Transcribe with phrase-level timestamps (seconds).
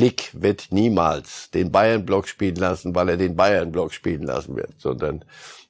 [0.00, 5.26] Flick wird niemals den Bayern-Block spielen lassen, weil er den Bayern-Block spielen lassen wird, sondern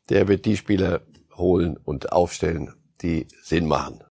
[0.09, 1.01] der wird die Spieler
[1.35, 2.73] holen und aufstellen,
[3.03, 4.05] die Sinn machen.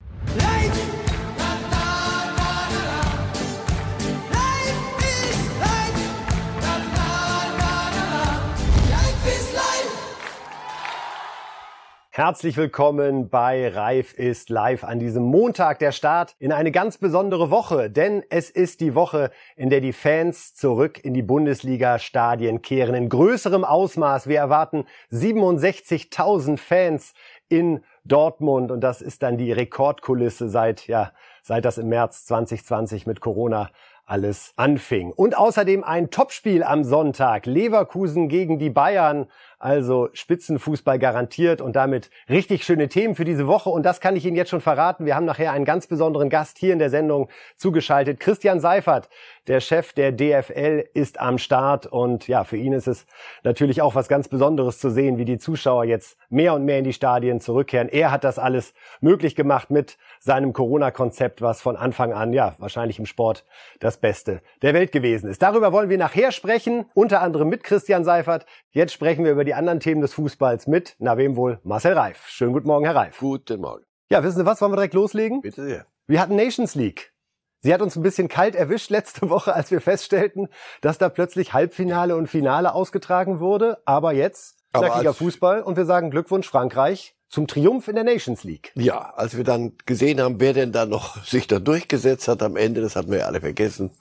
[12.18, 17.52] Herzlich willkommen bei Reif ist live an diesem Montag, der Start in eine ganz besondere
[17.52, 22.96] Woche, denn es ist die Woche, in der die Fans zurück in die Bundesliga-Stadien kehren,
[22.96, 24.26] in größerem Ausmaß.
[24.26, 27.14] Wir erwarten 67.000 Fans
[27.50, 31.12] in Dortmund und das ist dann die Rekordkulisse seit, ja,
[31.44, 33.70] seit das im März 2020 mit Corona
[34.08, 35.12] alles anfing.
[35.12, 37.46] Und außerdem ein Topspiel am Sonntag.
[37.46, 39.28] Leverkusen gegen die Bayern.
[39.60, 43.72] Also Spitzenfußball garantiert und damit richtig schöne Themen für diese Woche.
[43.72, 45.08] Und das kann ich Ihnen jetzt schon verraten.
[45.08, 48.20] Wir haben nachher einen ganz besonderen Gast hier in der Sendung zugeschaltet.
[48.20, 49.10] Christian Seifert,
[49.48, 51.88] der Chef der DFL, ist am Start.
[51.88, 53.08] Und ja, für ihn ist es
[53.42, 56.84] natürlich auch was ganz Besonderes zu sehen, wie die Zuschauer jetzt mehr und mehr in
[56.84, 57.90] die Stadien zurückkehren.
[57.90, 63.00] Er hat das alles möglich gemacht mit seinem Corona-Konzept, was von Anfang an, ja, wahrscheinlich
[63.00, 63.44] im Sport
[63.80, 65.42] das Beste der Welt gewesen ist.
[65.42, 68.46] Darüber wollen wir nachher sprechen, unter anderem mit Christian Seifert.
[68.72, 72.28] Jetzt sprechen wir über die anderen Themen des Fußballs mit, na wem wohl, Marcel Reif.
[72.28, 73.18] Schönen guten Morgen, Herr Reif.
[73.20, 73.86] Guten Morgen.
[74.10, 75.42] Ja, wissen Sie was, wollen wir direkt loslegen?
[75.42, 75.86] Bitte sehr.
[76.06, 77.14] Wir hatten Nations League.
[77.62, 80.50] Sie hat uns ein bisschen kalt erwischt letzte Woche, als wir feststellten,
[80.82, 83.78] dass da plötzlich Halbfinale und Finale ausgetragen wurde.
[83.86, 88.74] Aber jetzt knackiger Fußball und wir sagen Glückwunsch Frankreich zum Triumph in der Nations League.
[88.76, 92.58] Ja, als wir dann gesehen haben, wer denn da noch sich da durchgesetzt hat am
[92.58, 93.92] Ende, das hatten wir ja alle vergessen.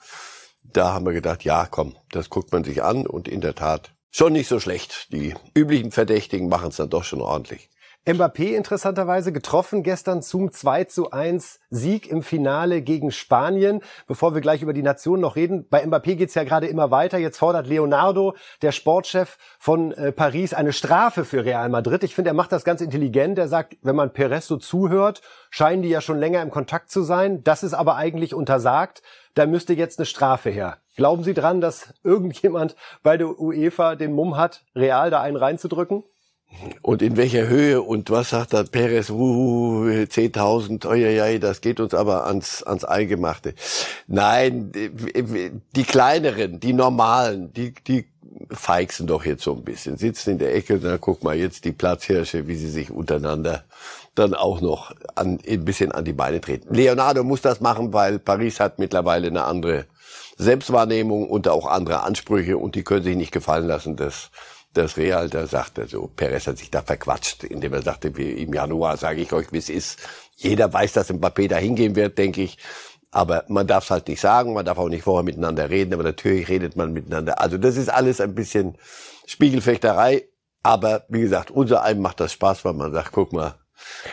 [0.64, 3.95] Da haben wir gedacht, ja, komm, das guckt man sich an und in der Tat
[4.16, 5.12] schon nicht so schlecht.
[5.12, 7.68] Die üblichen Verdächtigen machen es dann doch schon ordentlich.
[8.08, 13.80] Mbappé interessanterweise getroffen gestern zum 2 zu 1 Sieg im Finale gegen Spanien.
[14.06, 17.18] Bevor wir gleich über die Nation noch reden, bei Mbappé geht's ja gerade immer weiter.
[17.18, 22.04] Jetzt fordert Leonardo, der Sportchef von äh, Paris, eine Strafe für Real Madrid.
[22.04, 23.40] Ich finde, er macht das ganz intelligent.
[23.40, 27.02] Er sagt, wenn man Perez so zuhört, scheinen die ja schon länger im Kontakt zu
[27.02, 27.42] sein.
[27.42, 29.02] Das ist aber eigentlich untersagt.
[29.34, 30.78] Da müsste jetzt eine Strafe her.
[30.94, 36.04] Glauben Sie dran, dass irgendjemand bei der UEFA den Mumm hat, Real da einen reinzudrücken?
[36.82, 39.10] Und in welcher Höhe und was sagt da Perez?
[39.10, 43.54] Uh, 10.000, oi, das geht uns aber ans, ans Eingemachte.
[44.06, 48.06] Nein, die kleineren, die normalen, die, die
[48.50, 51.72] feixen doch jetzt so ein bisschen, sitzen in der Ecke, da guck mal jetzt die
[51.72, 53.64] Platzhirsche, wie sie sich untereinander
[54.14, 56.74] dann auch noch an, ein bisschen an die Beine treten.
[56.74, 59.86] Leonardo muss das machen, weil Paris hat mittlerweile eine andere
[60.38, 64.30] Selbstwahrnehmung und auch andere Ansprüche und die können sich nicht gefallen lassen, dass
[64.76, 68.52] das Real da sagte, so Perez hat sich da verquatscht, indem er sagte, wie im
[68.52, 70.00] Januar sage ich euch, wie es ist.
[70.36, 72.58] Jeder weiß, dass Mbappé da hingehen wird, denke ich.
[73.10, 76.02] Aber man darf es halt nicht sagen, man darf auch nicht vorher miteinander reden, aber
[76.02, 77.40] natürlich redet man miteinander.
[77.40, 78.76] Also das ist alles ein bisschen
[79.26, 80.28] Spiegelfechterei.
[80.62, 83.54] Aber wie gesagt, unser einem macht das Spaß, weil man sagt, guck mal,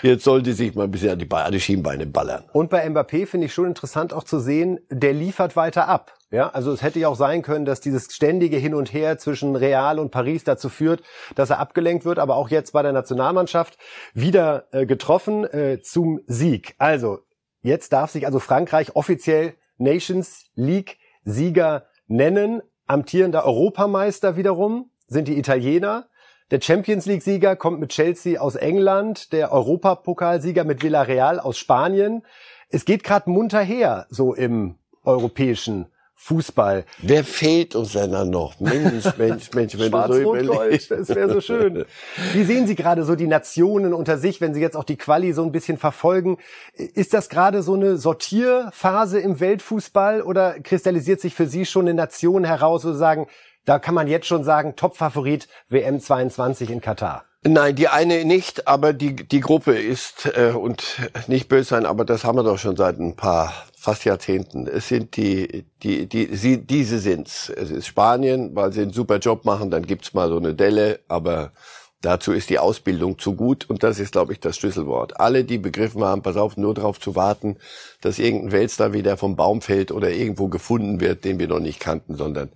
[0.01, 2.43] Jetzt sollte sich mal ein bisschen an die, an die Schienbeine ballern.
[2.51, 6.13] Und bei Mbappé finde ich schon interessant auch zu sehen, der liefert weiter ab.
[6.31, 9.55] Ja, also es hätte ja auch sein können, dass dieses ständige Hin und Her zwischen
[9.55, 11.03] Real und Paris dazu führt,
[11.35, 13.77] dass er abgelenkt wird, aber auch jetzt bei der Nationalmannschaft
[14.15, 16.73] wieder äh, getroffen äh, zum Sieg.
[16.79, 17.19] Also
[17.61, 22.61] jetzt darf sich also Frankreich offiziell Nations League Sieger nennen.
[22.87, 26.07] Amtierender Europameister wiederum sind die Italiener.
[26.53, 32.21] Der Champions League Sieger kommt mit Chelsea aus England, der Europapokalsieger mit Villarreal aus Spanien.
[32.69, 36.85] Es geht gerade munter her, so im europäischen Fußball.
[37.01, 38.59] Wer fehlt uns denn dann noch?
[38.59, 40.91] Mensch, Mensch, Mensch, wenn du so überlegst.
[40.91, 41.85] Das wäre so schön.
[42.33, 45.33] Wie sehen Sie gerade so die Nationen unter sich, wenn Sie jetzt auch die Quali
[45.33, 46.37] so ein bisschen verfolgen?
[46.75, 51.95] Ist das gerade so eine Sortierphase im Weltfußball oder kristallisiert sich für Sie schon eine
[51.95, 53.25] Nation heraus, wo Sie sagen,
[53.65, 57.25] da kann man jetzt schon sagen, Topfavorit WM 22 in Katar?
[57.45, 62.05] Nein, die eine nicht, aber die, die Gruppe ist, äh, und nicht böse sein, aber
[62.05, 64.65] das haben wir doch schon seit ein paar, fast Jahrzehnten.
[64.65, 67.49] Es sind die, die, die, sie, diese sind's.
[67.49, 71.01] Es ist Spanien, weil sie einen super Job machen, dann gibt's mal so eine Delle,
[71.09, 71.51] aber
[71.99, 75.19] dazu ist die Ausbildung zu gut und das ist, glaube ich, das Schlüsselwort.
[75.19, 77.57] Alle, die begriffen haben, pass auf, nur darauf zu warten,
[77.99, 81.81] dass irgendein Weltstar wieder vom Baum fällt oder irgendwo gefunden wird, den wir noch nicht
[81.81, 82.51] kannten, sondern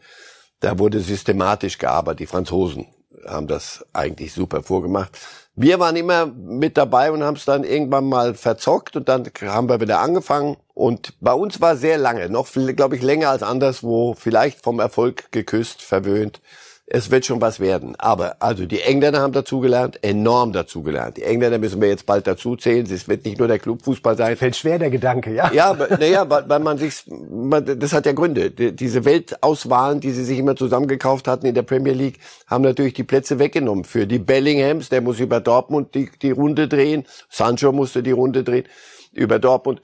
[0.60, 2.22] da wurde systematisch gearbeitet.
[2.22, 2.88] Die Franzosen
[3.26, 5.18] haben das eigentlich super vorgemacht.
[5.56, 9.70] Wir waren immer mit dabei und haben es dann irgendwann mal verzockt und dann haben
[9.70, 10.58] wir wieder angefangen.
[10.74, 15.32] Und bei uns war sehr lange, noch glaube ich länger als anderswo, vielleicht vom Erfolg
[15.32, 16.42] geküsst, verwöhnt,
[16.90, 17.96] es wird schon was werden.
[17.98, 21.18] Aber also die Engländer haben dazugelernt, enorm dazugelernt.
[21.18, 22.90] Die Engländer müssen wir jetzt bald dazuzählen.
[22.90, 24.38] Es wird nicht nur der Clubfußball sein.
[24.38, 25.52] Fällt schwer der Gedanke, ja.
[25.52, 28.52] Ja, naja, weil man sich, man, das hat ja Gründe.
[28.52, 33.04] Diese Weltauswahlen, die sie sich immer zusammengekauft hatten in der Premier League, haben natürlich die
[33.04, 33.84] Plätze weggenommen.
[33.84, 37.06] Für die Bellinghams, der muss über Dortmund die, die Runde drehen.
[37.30, 38.66] Sancho musste die Runde drehen
[39.18, 39.82] über Dortmund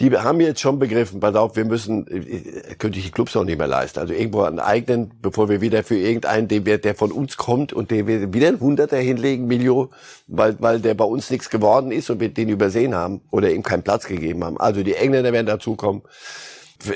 [0.00, 3.44] die haben jetzt schon begriffen, pass auf, wir müssen, äh, könnte ich die Clubs auch
[3.44, 3.98] nicht mehr leisten.
[3.98, 7.72] Also irgendwo einen eigenen, bevor wir wieder für irgendeinen, den wir, der von uns kommt
[7.72, 9.90] und den wir wieder ein Hunderter hinlegen, Milio,
[10.26, 13.62] weil, weil der bei uns nichts geworden ist und wir den übersehen haben oder ihm
[13.62, 14.58] keinen Platz gegeben haben.
[14.58, 16.02] Also die Engländer werden dazukommen.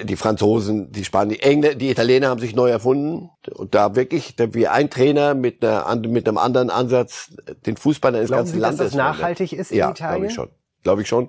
[0.05, 4.35] Die Franzosen, die Spanier, die Engländer, die Italiener haben sich neu erfunden und da wirklich
[4.53, 7.31] wie ein Trainer mit, einer, mit einem anderen Ansatz
[7.65, 8.79] den Fußball eines Glauben ganzen Sie, Landes.
[8.79, 10.27] Dass das nachhaltig ist in ja, Italien?
[10.27, 10.51] ich schon
[10.83, 11.29] glaube ich schon,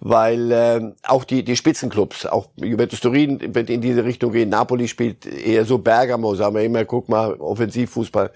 [0.00, 4.48] weil äh, auch die die Spitzenclubs, auch Juventus Turin wird in diese Richtung gehen.
[4.48, 8.30] Napoli spielt eher so Bergamo, sagen wir immer, guck mal, Offensivfußball.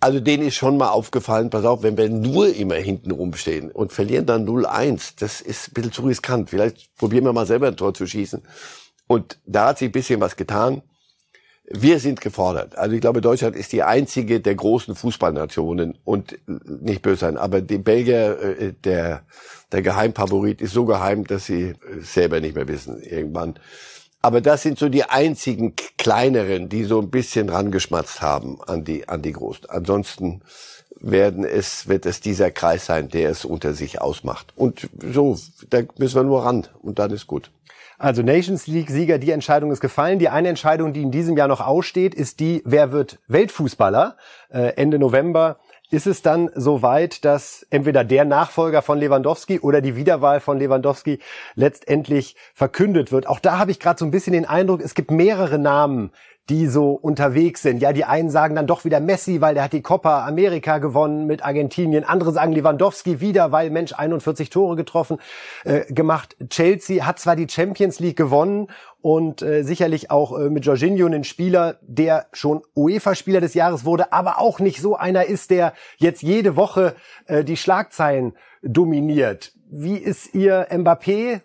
[0.00, 3.92] Also denen ist schon mal aufgefallen, pass auf, wenn wir nur immer hinten rumstehen und
[3.92, 6.50] verlieren dann 0-1, das ist ein bisschen zu riskant.
[6.50, 8.42] Vielleicht probieren wir mal selber ein Tor zu schießen.
[9.06, 10.82] Und da hat sich ein bisschen was getan.
[11.64, 12.76] Wir sind gefordert.
[12.76, 17.60] Also ich glaube, Deutschland ist die einzige der großen Fußballnationen und nicht böse sein, aber
[17.60, 19.22] die Belgier, äh, der,
[19.70, 23.58] der Geheimfavorit ist so geheim, dass sie selber nicht mehr wissen irgendwann.
[24.20, 29.08] Aber das sind so die einzigen kleineren, die so ein bisschen rangeschmatzt haben an die,
[29.08, 29.68] an die Großen.
[29.68, 30.42] Ansonsten
[31.00, 34.52] werden es, wird es dieser Kreis sein, der es unter sich ausmacht.
[34.54, 35.36] Und so,
[35.70, 37.50] da müssen wir nur ran und dann ist gut.
[38.02, 40.18] Also Nations League-Sieger, die Entscheidung ist gefallen.
[40.18, 44.16] Die eine Entscheidung, die in diesem Jahr noch aussteht, ist die, wer wird Weltfußballer?
[44.50, 45.60] Äh, Ende November
[45.92, 51.20] ist es dann soweit, dass entweder der Nachfolger von Lewandowski oder die Wiederwahl von Lewandowski
[51.54, 53.28] letztendlich verkündet wird.
[53.28, 56.10] Auch da habe ich gerade so ein bisschen den Eindruck, es gibt mehrere Namen,
[56.48, 57.80] die so unterwegs sind.
[57.80, 61.26] Ja, die einen sagen dann doch wieder Messi, weil der hat die Copa America gewonnen
[61.26, 62.04] mit Argentinien.
[62.04, 65.18] Andere sagen Lewandowski wieder, weil Mensch 41 Tore getroffen
[65.64, 66.36] äh, gemacht.
[66.48, 68.68] Chelsea hat zwar die Champions League gewonnen
[69.00, 74.12] und äh, sicherlich auch äh, mit Jorginho einen Spieler, der schon UEFA-Spieler des Jahres wurde,
[74.12, 76.96] aber auch nicht so einer ist, der jetzt jede Woche
[77.26, 79.52] äh, die Schlagzeilen dominiert.
[79.70, 81.40] Wie ist Ihr Mbappé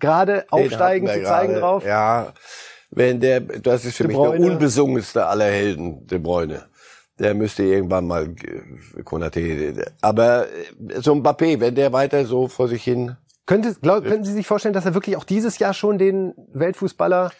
[0.00, 1.60] gerade aufsteigen zu zeigen gerade.
[1.60, 1.86] drauf?
[1.86, 2.32] Ja,
[2.90, 6.66] wenn der, das ist für De mich der unbesungenste aller Helden, De Bruyne.
[7.18, 8.34] Der müsste irgendwann mal
[8.96, 9.92] äh, Konate.
[10.00, 13.16] Aber äh, so ein Mbappé, wenn der weiter so vor sich hin.
[13.46, 17.30] Könnte, glaub, könnten Sie sich vorstellen, dass er wirklich auch dieses Jahr schon den Weltfußballer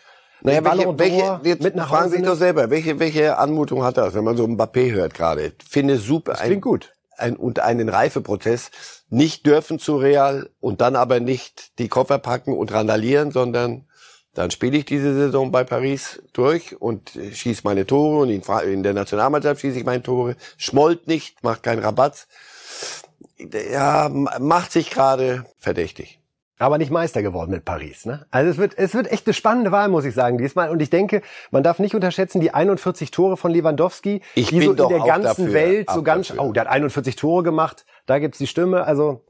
[0.42, 3.82] Naja, welche, welche, jetzt mit nach fragen Hause Sie sich doch selber, welche, welche Anmutung
[3.82, 5.52] hat das, wenn man so ein Mbappé hört gerade?
[5.68, 6.32] Finde super.
[6.32, 6.92] Das klingt gut.
[7.16, 8.70] Ein, und einen Reifeprozess
[9.08, 13.86] nicht dürfen zu Real und dann aber nicht die Koffer packen und randalieren, sondern
[14.34, 18.30] dann spiele ich diese Saison bei Paris durch und äh, schieße meine Tore und
[18.64, 20.36] in, der Nationalmannschaft schieße ich meine Tore.
[20.56, 22.28] Schmollt nicht, macht keinen Rabatz.
[23.38, 26.20] Ja, macht sich gerade verdächtig.
[26.58, 28.04] aber nicht Meister geworden mit Paris.
[28.04, 28.26] Ne?
[28.30, 30.68] Also es wird, es wird echt eine spannende Wahl, muss ich sagen, diesmal.
[30.70, 34.72] Und ich denke, man darf nicht unterschätzen die 41 Tore von Lewandowski, Ich die so
[34.72, 36.44] in der ganzen dafür, Welt so ganz, dafür.
[36.44, 39.24] oh, der hat 41 Tore gemacht, da gibt's die Stimme, also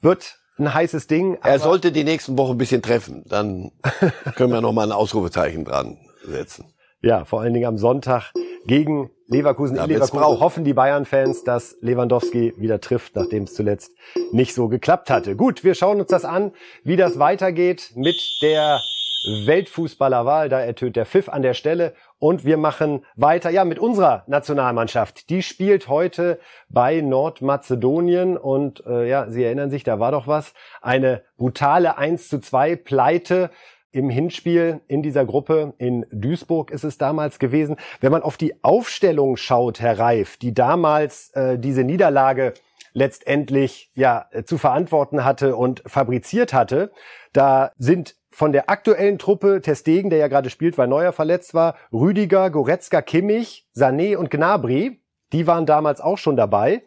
[0.00, 1.38] wird ein heißes Ding.
[1.42, 3.24] Er sollte die nächsten Wochen ein bisschen treffen.
[3.26, 3.72] Dann
[4.36, 6.66] können wir noch mal ein Ausrufezeichen dran setzen.
[7.02, 8.32] Ja, vor allen Dingen am Sonntag
[8.66, 9.76] gegen Leverkusen.
[9.76, 13.92] In Leverkusen hoffen die Bayern-Fans, dass Lewandowski wieder trifft, nachdem es zuletzt
[14.32, 15.36] nicht so geklappt hatte.
[15.36, 16.52] Gut, wir schauen uns das an,
[16.82, 18.80] wie das weitergeht mit der
[19.24, 20.48] Weltfußballerwahl.
[20.48, 21.94] Da ertönt der Pfiff an der Stelle.
[22.18, 25.28] Und wir machen weiter, ja, mit unserer Nationalmannschaft.
[25.30, 26.38] Die spielt heute
[26.68, 28.36] bei Nordmazedonien.
[28.36, 30.54] Und äh, ja, Sie erinnern sich, da war doch was.
[30.80, 33.50] Eine brutale 1 zu 2 Pleite
[33.94, 37.76] im Hinspiel in dieser Gruppe in Duisburg ist es damals gewesen.
[38.00, 42.54] Wenn man auf die Aufstellung schaut, Herr Reif, die damals äh, diese Niederlage
[42.92, 46.90] letztendlich ja äh, zu verantworten hatte und fabriziert hatte,
[47.32, 51.76] da sind von der aktuellen Truppe Testegen, der ja gerade spielt, weil Neuer verletzt war,
[51.92, 55.00] Rüdiger, Goretzka, Kimmich, Sané und Gnabry,
[55.32, 56.82] die waren damals auch schon dabei.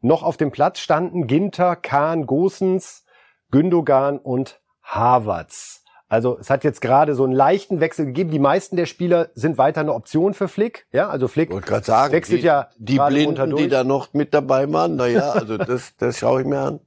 [0.00, 3.04] Noch auf dem Platz standen Ginter, Kahn, Gosens,
[3.52, 5.84] Gündogan und Havertz.
[6.08, 8.32] Also es hat jetzt gerade so einen leichten Wechsel gegeben.
[8.32, 10.88] Die meisten der Spieler sind weiter eine Option für Flick.
[10.90, 11.52] Ja, also Flick
[11.84, 15.56] sagen, wechselt die, ja die Blinden, die da noch mit dabei waren, na ja, also
[15.56, 16.80] das, das schaue ich mir an.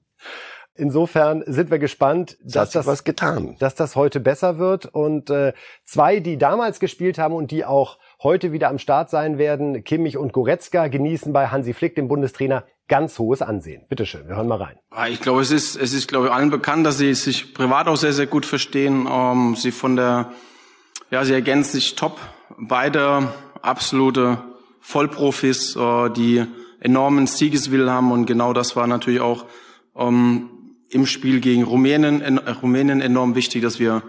[0.75, 3.55] Insofern sind wir gespannt, dass das, was getan.
[3.59, 4.87] dass das heute besser wird.
[4.87, 5.53] Und äh,
[5.85, 10.17] zwei, die damals gespielt haben und die auch heute wieder am Start sein werden, Kimmich
[10.17, 13.85] und Goretzka, genießen bei Hansi Flick, dem Bundestrainer, ganz hohes Ansehen.
[13.87, 14.77] Bitteschön, wir hören mal rein.
[14.95, 17.87] Ja, Ich glaube, es ist, es ist, glaube ich, allen bekannt, dass sie sich privat
[17.87, 19.07] auch sehr, sehr gut verstehen.
[19.09, 20.31] Ähm, sie von der,
[21.11, 22.19] ja, sie ergänzen sich top.
[22.57, 24.39] Beide absolute
[24.79, 26.45] Vollprofis, äh, die
[26.79, 29.45] enormen Siegeswillen haben und genau das war natürlich auch
[29.95, 30.49] ähm,
[30.93, 34.03] im Spiel gegen Rumänien, äh, Rumänien enorm wichtig, dass wir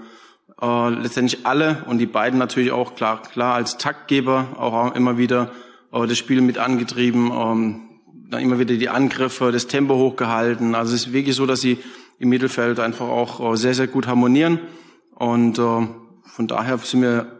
[0.61, 5.53] äh, letztendlich alle und die beiden natürlich auch klar, klar als Taktgeber auch immer wieder
[5.93, 7.81] äh, das Spiel mit angetrieben, ähm,
[8.31, 10.75] dann immer wieder die Angriffe, das Tempo hochgehalten.
[10.75, 11.79] Also es ist wirklich so, dass sie
[12.19, 14.61] im Mittelfeld einfach auch äh, sehr, sehr gut harmonieren
[15.14, 15.87] und äh,
[16.35, 17.34] von daher sind wir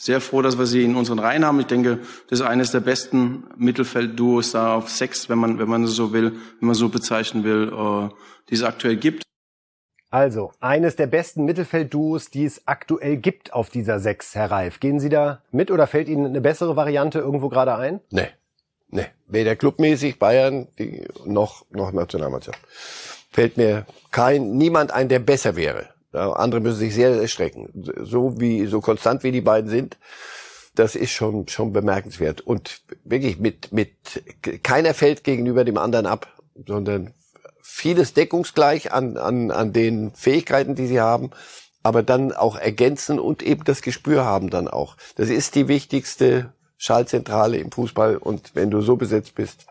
[0.00, 1.60] sehr froh, dass wir sie in unseren Reihen haben.
[1.60, 1.98] Ich denke,
[2.30, 6.32] das ist eines der besten Mittelfeldduos da auf sechs, wenn man, wenn man so will,
[6.58, 8.08] wenn man so bezeichnen will, äh,
[8.48, 9.22] die es aktuell gibt.
[10.08, 14.80] Also, eines der besten Mittelfeldduos, die es aktuell gibt auf dieser sechs, Herr Reif.
[14.80, 18.00] Gehen Sie da mit oder fällt Ihnen eine bessere Variante irgendwo gerade ein?
[18.10, 18.28] Nee.
[18.88, 19.06] Nee.
[19.28, 22.58] Weder clubmäßig Bayern die, noch, noch Nationalmannschaft.
[23.30, 25.90] Fällt mir kein, niemand ein, der besser wäre.
[26.12, 27.68] Andere müssen sich sehr erstrecken.
[28.02, 29.98] So wie, so konstant wie die beiden sind,
[30.74, 32.40] das ist schon, schon bemerkenswert.
[32.40, 33.92] Und wirklich mit, mit,
[34.62, 36.28] keiner fällt gegenüber dem anderen ab,
[36.66, 37.12] sondern
[37.62, 41.30] vieles deckungsgleich an, an, an den Fähigkeiten, die sie haben,
[41.82, 44.96] aber dann auch ergänzen und eben das Gespür haben dann auch.
[45.16, 49.66] Das ist die wichtigste Schallzentrale im Fußball und wenn du so besetzt bist,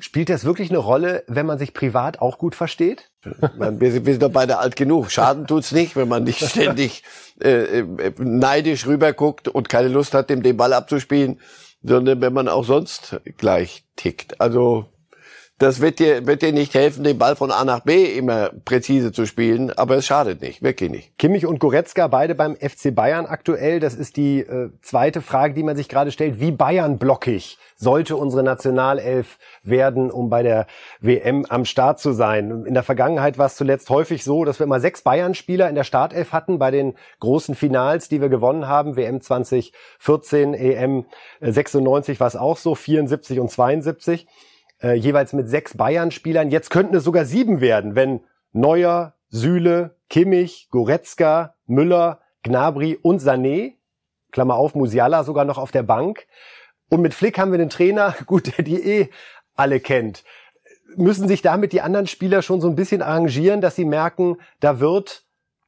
[0.00, 3.10] Spielt das wirklich eine Rolle, wenn man sich privat auch gut versteht?
[3.22, 5.10] Wir, sind, wir sind doch beide alt genug.
[5.10, 7.02] Schaden tut's nicht, wenn man nicht ständig
[7.40, 11.40] äh, äh, neidisch rüberguckt und keine Lust hat, dem den Ball abzuspielen,
[11.82, 14.40] sondern wenn man auch sonst gleich tickt.
[14.40, 14.86] Also
[15.64, 19.12] das wird dir, wird dir nicht helfen, den Ball von A nach B immer präzise
[19.12, 21.16] zu spielen, aber es schadet nicht, wirklich nicht.
[21.16, 23.80] Kimmich und Goretzka beide beim FC Bayern aktuell.
[23.80, 26.38] Das ist die äh, zweite Frage, die man sich gerade stellt.
[26.38, 30.66] Wie Bayern blockig sollte unsere Nationalelf werden, um bei der
[31.00, 32.66] WM am Start zu sein?
[32.66, 35.84] In der Vergangenheit war es zuletzt häufig so, dass wir immer sechs Bayern-Spieler in der
[35.84, 38.96] Startelf hatten bei den großen Finals, die wir gewonnen haben.
[38.96, 41.06] WM 2014, EM
[41.40, 44.26] 96 war es auch so, 74 und 72
[44.84, 46.50] äh, jeweils mit sechs Bayern-Spielern.
[46.50, 48.20] Jetzt könnten es sogar sieben werden, wenn
[48.52, 53.74] Neuer, Süle, Kimmich, Goretzka, Müller, Gnabry und Sané,
[54.30, 56.26] Klammer auf, Musiala sogar noch auf der Bank.
[56.90, 59.10] Und mit Flick haben wir den Trainer, gut, der die eh
[59.54, 60.22] alle kennt.
[60.96, 64.80] Müssen sich damit die anderen Spieler schon so ein bisschen arrangieren, dass sie merken, da
[64.80, 65.24] wird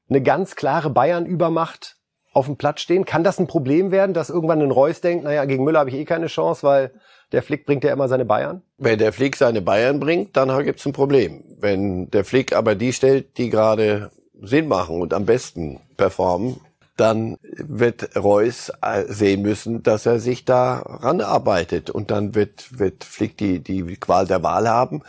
[0.09, 1.96] eine ganz klare Bayern-Übermacht
[2.37, 3.07] auf dem Platz stehen?
[3.07, 5.97] Kann das ein Problem werden, dass irgendwann ein Reus denkt, naja, gegen Müller habe ich
[5.97, 6.93] eh keine Chance, weil
[7.33, 8.63] der Flick bringt ja immer seine Bayern?
[8.77, 11.43] Wenn der Flick seine Bayern bringt, dann gibt's ein Problem.
[11.59, 14.11] Wenn der Flick aber die stellt, die gerade
[14.43, 16.61] Sinn machen und am besten performen,
[16.99, 23.05] dann wird Reus äh, sehen müssen, dass er sich da ranarbeitet und dann wird, wird
[23.05, 25.03] Flick die, die Qual der Wahl haben.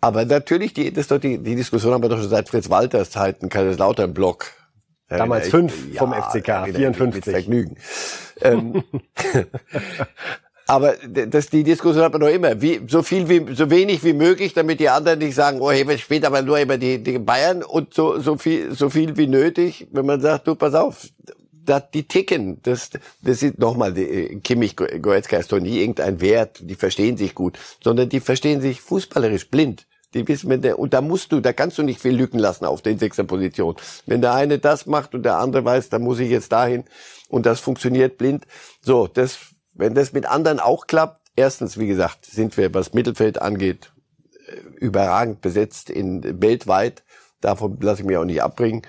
[0.00, 2.70] Aber natürlich, die, das ist doch die, die Diskussion haben wir doch schon seit Fritz
[2.70, 4.61] Walters Zeiten, Kaiserslautern-Block.
[5.18, 7.14] Damals fünf vom ja, FCK, 54.
[7.14, 7.76] Mit Vergnügen.
[8.40, 8.82] ähm,
[10.66, 12.62] Aber das, die Diskussion hat man doch immer.
[12.62, 15.98] Wie, so viel wie, so wenig wie möglich, damit die anderen nicht sagen, oh, hey,
[15.98, 19.88] später aber nur über die, die Bayern und so, so viel, so viel wie nötig,
[19.92, 21.08] wenn man sagt, du, pass auf,
[21.64, 22.90] das, die ticken, das,
[23.22, 23.92] das ist nochmal,
[24.42, 28.80] Kimmich, Goretzka ist doch nie irgendein Wert, die verstehen sich gut, sondern die verstehen sich
[28.80, 29.86] fußballerisch blind.
[30.14, 32.64] Die wissen, wenn der, und da musst du, da kannst du nicht viel Lücken lassen
[32.64, 33.76] auf den sechster Position.
[34.06, 36.84] Wenn der eine das macht und der andere weiß, da muss ich jetzt dahin
[37.28, 38.46] und das funktioniert blind.
[38.82, 39.38] So, das
[39.74, 43.92] wenn das mit anderen auch klappt, erstens, wie gesagt, sind wir, was Mittelfeld angeht,
[44.46, 47.02] äh, überragend besetzt in weltweit.
[47.40, 48.82] Davon lasse ich mich auch nicht abbringen.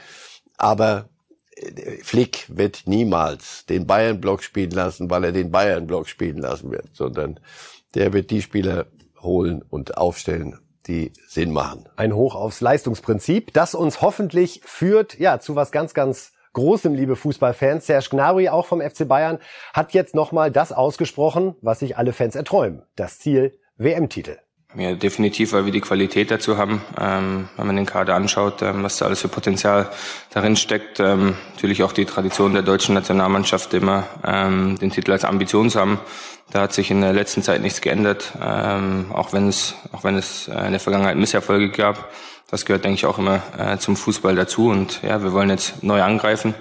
[0.57, 1.09] Aber
[1.55, 6.89] äh, Flick wird niemals den Bayern-Block spielen lassen, weil er den Bayern-Block spielen lassen wird,
[6.93, 7.39] sondern
[7.95, 8.87] der wird die Spieler
[9.21, 11.87] holen und aufstellen, die Sinn machen.
[11.95, 17.15] Ein Hoch aufs Leistungsprinzip, das uns hoffentlich führt, ja, zu was ganz, ganz großem, liebe
[17.15, 17.87] Fußballfans.
[17.87, 19.39] Serge Gnabry, auch vom FC Bayern,
[19.73, 22.83] hat jetzt nochmal das ausgesprochen, was sich alle Fans erträumen.
[22.95, 24.37] Das Ziel WM-Titel.
[24.75, 26.81] Ja, definitiv, weil wir die Qualität dazu haben.
[26.99, 29.89] Ähm, wenn man den Kader anschaut, ähm, was da alles für Potenzial
[30.31, 30.99] darin steckt.
[30.99, 35.79] Ähm, natürlich auch die Tradition der deutschen Nationalmannschaft, immer ähm, den Titel als Ambition zu
[35.79, 35.99] haben.
[36.51, 40.15] Da hat sich in der letzten Zeit nichts geändert, ähm, auch wenn es, auch wenn
[40.15, 42.09] es äh, in der Vergangenheit Misserfolge gab
[42.53, 44.69] das gehört, denke ich, auch immer äh, zum Fußball dazu.
[44.69, 46.53] Und ja, wir wollen jetzt neu angreifen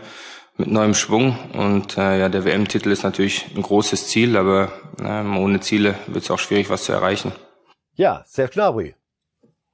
[0.57, 1.39] mit neuem Schwung.
[1.53, 4.73] Und äh, ja, der WM-Titel ist natürlich ein großes Ziel, aber
[5.05, 7.33] ähm, ohne Ziele wird es auch schwierig, was zu erreichen.
[7.95, 8.95] Ja, sehr Gnabry.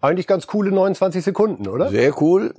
[0.01, 1.91] Eigentlich ganz coole 29 Sekunden, oder?
[1.91, 2.55] Sehr cool.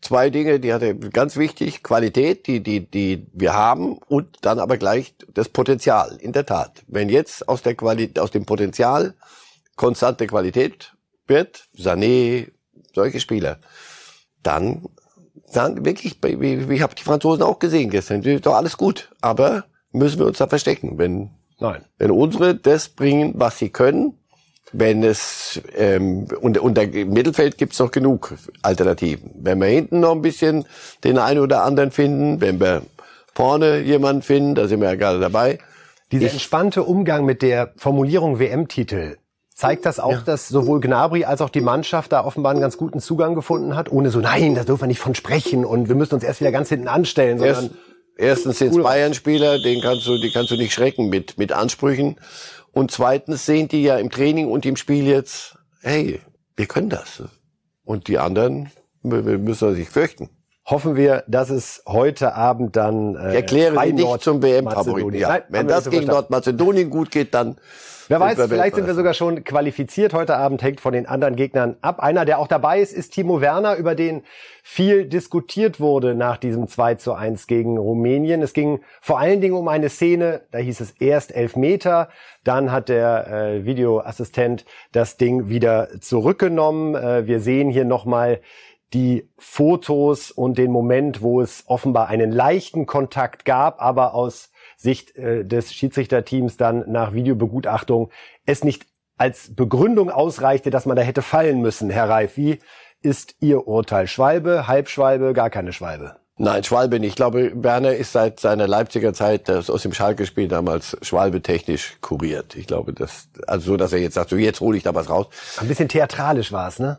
[0.00, 4.76] Zwei Dinge, die hatte ganz wichtig, Qualität, die, die, die wir haben und dann aber
[4.76, 6.82] gleich das Potenzial, in der Tat.
[6.88, 9.14] Wenn jetzt aus der Qualität, aus dem Potenzial
[9.76, 10.92] konstante Qualität
[11.26, 12.50] wird, Sané,
[12.94, 13.58] solche Spieler,
[14.42, 14.86] dann
[15.52, 20.26] dann wirklich, ich habe die Franzosen auch gesehen gestern, doch alles gut, aber müssen wir
[20.26, 21.30] uns da verstecken, wenn
[21.62, 21.84] Nein.
[21.96, 24.18] Wenn unsere das bringen, was sie können,
[24.72, 29.30] wenn es ähm, und unter Mittelfeld gibt's noch genug Alternativen.
[29.34, 30.64] Wenn wir hinten noch ein bisschen
[31.04, 32.82] den einen oder anderen finden, wenn wir
[33.34, 35.58] vorne jemanden finden, da sind wir ja gerade dabei.
[36.10, 39.16] Dieser entspannte Umgang mit der Formulierung WM-Titel,
[39.54, 40.22] zeigt das auch, ja.
[40.24, 43.90] dass sowohl Gnabry als auch die Mannschaft da offenbar einen ganz guten Zugang gefunden hat,
[43.90, 46.52] ohne so, nein, da dürfen wir nicht von sprechen und wir müssen uns erst wieder
[46.52, 47.74] ganz hinten anstellen, sondern Erst,
[48.16, 52.16] Erstens sind cool Bayern-Spieler, den kannst du, die kannst du nicht schrecken mit, mit Ansprüchen.
[52.72, 56.20] Und zweitens sehen die ja im Training und im Spiel jetzt, hey,
[56.56, 57.22] wir können das.
[57.84, 58.70] Und die anderen
[59.02, 60.30] müssen sich fürchten.
[60.64, 65.14] Hoffen wir, dass es heute Abend dann äh, erkläre sie nicht zum WM-Favoriten.
[65.14, 65.42] Ja.
[65.48, 67.56] Wenn das gegen Nordmazedonien gut geht, dann
[68.12, 70.12] Wer weiß, vielleicht sind wir sogar schon qualifiziert.
[70.12, 72.00] Heute Abend hängt von den anderen Gegnern ab.
[72.00, 74.22] Einer, der auch dabei ist, ist Timo Werner, über den
[74.62, 78.42] viel diskutiert wurde nach diesem 2 zu 1 gegen Rumänien.
[78.42, 82.10] Es ging vor allen Dingen um eine Szene, da hieß es erst elf Meter,
[82.44, 86.94] dann hat der äh, Videoassistent das Ding wieder zurückgenommen.
[86.94, 88.42] Äh, wir sehen hier nochmal
[88.92, 94.51] die Fotos und den Moment, wo es offenbar einen leichten Kontakt gab, aber aus
[94.82, 98.10] Sicht äh, des Schiedsrichterteams dann nach Videobegutachtung
[98.46, 98.86] es nicht
[99.16, 101.90] als Begründung ausreichte, dass man da hätte fallen müssen.
[101.90, 102.58] Herr Reif, wie
[103.02, 104.06] ist Ihr Urteil?
[104.08, 106.16] Schwalbe, Halbschwalbe, gar keine Schwalbe?
[106.38, 107.10] Nein, Schwalbe nicht.
[107.10, 111.98] Ich glaube, Werner ist seit seiner Leipziger Zeit das aus dem Schalke-Spiel damals Schwalbe technisch
[112.00, 112.56] kuriert.
[112.56, 115.08] Ich glaube, das, also so, dass er jetzt sagt, so jetzt hole ich da was
[115.08, 115.26] raus.
[115.58, 116.98] Ein bisschen theatralisch war es, ne?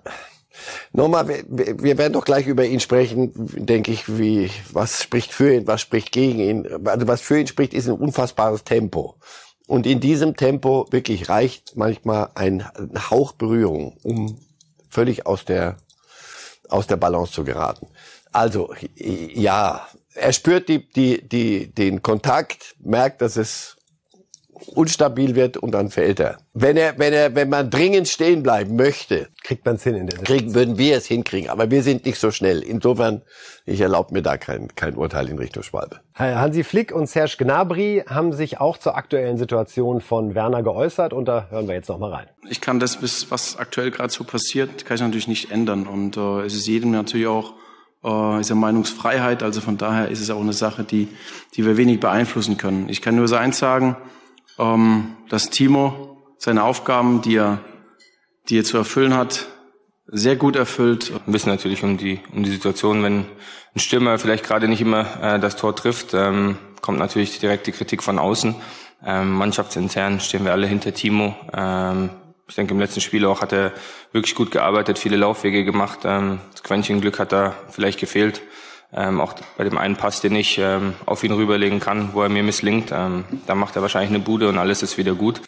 [0.91, 5.53] Nochmal, wir, wir werden doch gleich über ihn sprechen, denke ich, wie, was spricht für
[5.53, 6.87] ihn, was spricht gegen ihn.
[6.87, 9.15] Also was für ihn spricht, ist ein unfassbares Tempo.
[9.67, 12.65] Und in diesem Tempo wirklich reicht manchmal ein
[13.09, 14.39] Hauch Berührung, um
[14.89, 15.77] völlig aus der,
[16.69, 17.87] aus der Balance zu geraten.
[18.31, 23.77] Also, ja, er spürt die, die, die, den Kontakt, merkt, dass es
[24.67, 26.37] unstabil wird und dann fällt er.
[26.53, 30.07] Wenn er, wenn er, wenn man dringend stehen bleiben möchte, kriegt man es hin in
[30.07, 31.49] der kriegen, würden wir es hinkriegen.
[31.49, 32.61] Aber wir sind nicht so schnell.
[32.61, 33.21] Insofern,
[33.65, 35.99] ich erlaube mir da kein, kein Urteil in Richtung Schwalbe.
[36.15, 41.25] Hansi Flick und Serge Gnabry haben sich auch zur aktuellen Situation von Werner geäußert und
[41.25, 42.27] da hören wir jetzt noch mal rein.
[42.49, 46.41] Ich kann das, was aktuell gerade so passiert, kann ich natürlich nicht ändern und äh,
[46.41, 47.53] es ist jedem natürlich auch
[48.03, 51.07] äh, ist ja Meinungsfreiheit, also von daher ist es auch eine Sache, die,
[51.55, 52.89] die wir wenig beeinflussen können.
[52.89, 53.95] Ich kann nur so eins sagen,
[54.57, 57.59] dass Timo seine Aufgaben, die er,
[58.49, 59.47] die er zu erfüllen hat,
[60.07, 61.11] sehr gut erfüllt.
[61.25, 63.25] Wir wissen natürlich um die, um die Situation, wenn
[63.75, 67.71] ein Stürmer vielleicht gerade nicht immer äh, das Tor trifft, ähm, kommt natürlich direkt die
[67.71, 68.55] Kritik von außen.
[69.05, 71.35] Ähm, mannschaftsintern stehen wir alle hinter Timo.
[71.53, 72.09] Ähm,
[72.47, 73.71] ich denke, im letzten Spiel auch hat er
[74.11, 75.99] wirklich gut gearbeitet, viele Laufwege gemacht.
[76.03, 78.41] Ähm, das Quäntchen Glück hat da vielleicht gefehlt.
[78.95, 82.29] Ähm, auch bei dem einen Pass, den ich ähm, auf ihn rüberlegen kann, wo er
[82.29, 85.41] mir misslingt, ähm, da macht er wahrscheinlich eine Bude und alles ist wieder gut.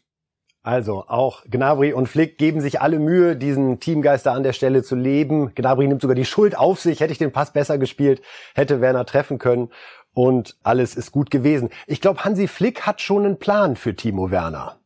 [0.64, 4.96] Also auch Gnabry und Flick geben sich alle Mühe, diesen Teamgeister an der Stelle zu
[4.96, 5.54] leben.
[5.54, 7.02] Gnabry nimmt sogar die Schuld auf sich.
[7.02, 8.24] Hätte ich den Pass besser gespielt,
[8.56, 9.70] hätte Werner treffen können
[10.16, 11.70] und alles ist gut gewesen.
[11.86, 14.80] Ich glaube, Hansi Flick hat schon einen Plan für Timo Werner.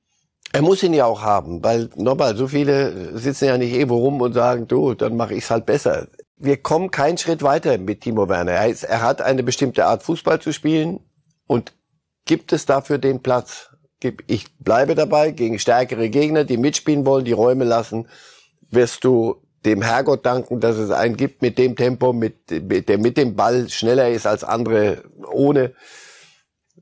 [0.51, 4.19] Er muss ihn ja auch haben, weil nochmal, so viele sitzen ja nicht irgendwo rum
[4.19, 6.07] und sagen, du, dann mache ich's halt besser
[6.39, 8.53] wir kommen keinen Schritt weiter mit Timo Werner.
[8.53, 11.01] Er, ist, er hat eine bestimmte Art Fußball zu spielen
[11.47, 11.73] und
[12.25, 13.69] gibt es dafür den Platz.
[14.27, 18.07] Ich bleibe dabei, gegen stärkere Gegner, die mitspielen wollen, die Räume lassen,
[18.71, 22.97] wirst du dem Herrgott danken, dass es einen gibt mit dem Tempo, mit, mit, der
[22.97, 25.73] mit dem Ball schneller ist als andere ohne.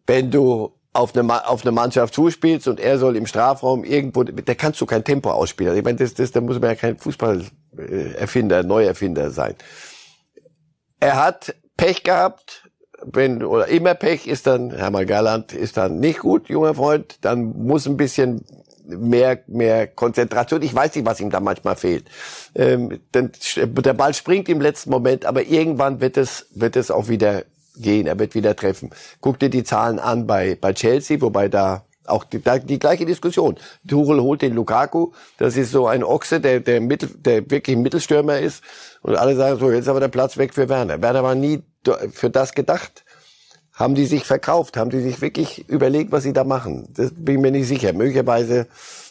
[0.06, 4.54] Wenn du auf eine, auf eine Mannschaft zuspielst und er soll im Strafraum irgendwo, da
[4.54, 5.76] kannst du kein Tempo ausspielen.
[5.76, 6.98] Ich meine, das, das, da muss man ja kein
[7.78, 9.56] Fußballerfinder, Neuerfinder sein.
[11.00, 12.70] Er hat Pech gehabt,
[13.04, 17.44] wenn, oder immer Pech ist dann, Hermann Galland ist dann nicht gut, junger Freund, dann
[17.44, 18.44] muss ein bisschen
[18.86, 20.64] mehr, mehr Konzentration.
[20.64, 22.10] Ich weiß nicht, was ihm da manchmal fehlt.
[22.56, 27.08] Ähm, denn der Ball springt im letzten Moment, aber irgendwann wird es, wird es auch
[27.08, 27.44] wieder
[27.76, 28.90] gehen, er wird wieder treffen.
[29.22, 33.58] Guck dir die Zahlen an bei, bei Chelsea, wobei da auch die, die gleiche Diskussion.
[33.88, 38.40] Tuchel holt den Lukaku, das ist so ein Ochse, der, der, Mittel, der wirklich Mittelstürmer
[38.40, 38.64] ist.
[39.02, 41.02] Und alle sagen so, jetzt aber der Platz weg für Werner.
[41.02, 41.64] Werner war nie
[42.12, 43.06] für das gedacht.
[43.74, 44.76] Haben die sich verkauft?
[44.76, 46.92] Haben die sich wirklich überlegt, was sie da machen?
[46.96, 47.94] Das bin ich mir nicht sicher.
[47.94, 48.68] Möglicherweise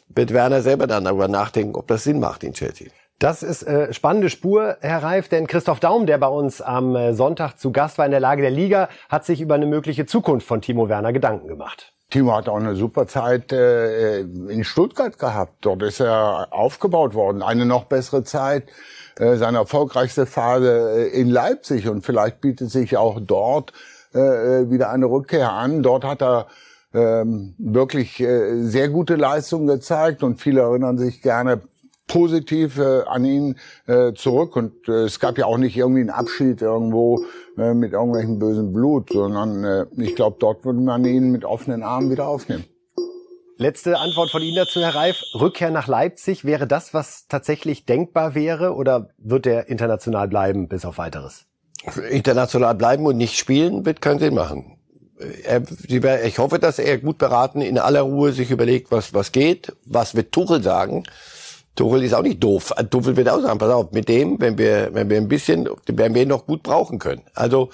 [0.09, 2.89] wird Werner selber dann darüber nachdenken, ob das Sinn macht in Chelsea.
[3.19, 7.15] Das ist äh, spannende Spur, Herr Reif, denn Christoph Daum, der bei uns am äh,
[7.15, 10.47] Sonntag zu Gast war in der Lage der Liga, hat sich über eine mögliche Zukunft
[10.47, 11.96] von Timo Werner Gedanken gemacht.
[12.11, 15.55] Timo hat auch eine super Zeit äh, in Stuttgart gehabt.
[15.63, 17.43] Dort ist er aufgebaut worden.
[17.43, 18.69] Eine noch bessere Zeit,
[19.19, 21.89] äh, seine erfolgreichste Phase äh, in Leipzig.
[21.89, 23.73] Und vielleicht bietet sich auch dort
[24.15, 25.83] äh, äh wieder eine Rückkehr an.
[25.83, 26.47] Dort hat er
[26.95, 31.61] ähm, wirklich äh, sehr gute Leistungen gezeigt und viele erinnern sich gerne
[32.07, 36.11] positiv äh, an ihn äh, zurück und äh, es gab ja auch nicht irgendwie einen
[36.11, 37.25] Abschied irgendwo
[37.57, 41.83] äh, mit irgendwelchen bösen Blut, sondern äh, ich glaube, dort würde man ihn mit offenen
[41.83, 42.65] Armen wieder aufnehmen.
[43.59, 45.23] Letzte Antwort von Ihnen dazu, Herr Reif.
[45.35, 50.85] Rückkehr nach Leipzig, wäre das, was tatsächlich denkbar wäre oder wird er international bleiben bis
[50.85, 51.47] auf weiteres?
[52.11, 54.79] International bleiben und nicht spielen wird keinen Sinn machen.
[55.45, 55.63] Er,
[56.25, 60.15] ich hoffe, dass er gut beraten in aller Ruhe sich überlegt, was, was geht, was
[60.15, 61.05] wird Tuchel sagen.
[61.77, 62.73] Tuchel ist auch nicht doof.
[62.91, 66.15] Tuchel wird auch sagen, pass auf, mit dem, wenn wir, wenn wir ein bisschen, werden
[66.15, 67.23] wir ihn noch gut brauchen können.
[67.35, 67.71] Also,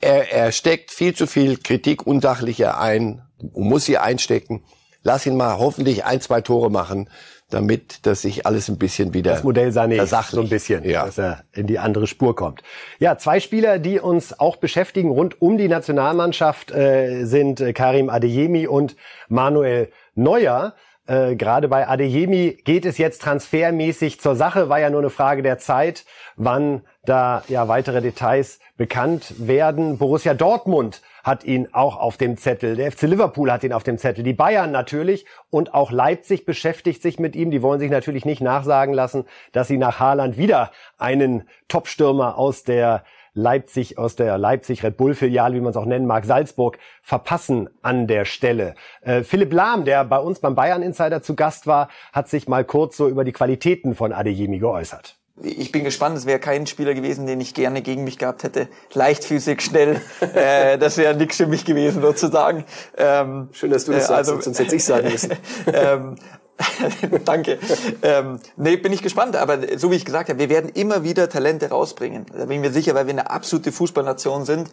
[0.00, 4.64] er, er steckt viel zu viel Kritik unsachlicher ein und muss sie einstecken
[5.04, 7.08] lass ihn mal hoffentlich ein, zwei Tore machen,
[7.50, 11.04] damit dass sich alles ein bisschen wieder das Modell Sané so ein bisschen, ja.
[11.04, 12.62] dass er in die andere Spur kommt.
[12.98, 18.08] Ja, zwei Spieler, die uns auch beschäftigen rund um die Nationalmannschaft äh, sind äh, Karim
[18.08, 18.96] Adeyemi und
[19.28, 20.74] Manuel Neuer.
[21.06, 25.42] Äh, Gerade bei Adeyemi geht es jetzt transfermäßig zur Sache, war ja nur eine Frage
[25.42, 26.04] der Zeit,
[26.36, 29.98] wann da ja weitere Details bekannt werden.
[29.98, 32.76] Borussia Dortmund hat ihn auch auf dem Zettel.
[32.76, 34.24] Der FC Liverpool hat ihn auf dem Zettel.
[34.24, 37.50] Die Bayern natürlich und auch Leipzig beschäftigt sich mit ihm.
[37.50, 42.64] Die wollen sich natürlich nicht nachsagen lassen, dass sie nach Haaland wieder einen Topstürmer aus
[42.64, 46.78] der Leipzig, aus der Leipzig Red Bull Filiale, wie man es auch nennen mag, Salzburg,
[47.02, 48.74] verpassen an der Stelle.
[49.02, 52.64] Äh, Philipp Lahm, der bei uns beim Bayern Insider zu Gast war, hat sich mal
[52.64, 56.94] kurz so über die Qualitäten von Adeyemi geäußert ich bin gespannt, es wäre kein Spieler
[56.94, 58.68] gewesen, den ich gerne gegen mich gehabt hätte.
[58.92, 60.00] Leichtfüßig, schnell,
[60.34, 62.64] äh, das wäre nix für mich gewesen sozusagen.
[62.96, 65.32] Ähm, Schön, dass du das äh, also, sagst, sonst hätte ich sagen müssen.
[65.72, 66.16] ähm,
[67.24, 67.58] Danke.
[68.02, 71.28] Ähm, nee, bin ich gespannt, aber so wie ich gesagt habe, wir werden immer wieder
[71.28, 72.26] Talente rausbringen.
[72.32, 74.70] Da bin ich mir sicher, weil wir eine absolute Fußballnation sind.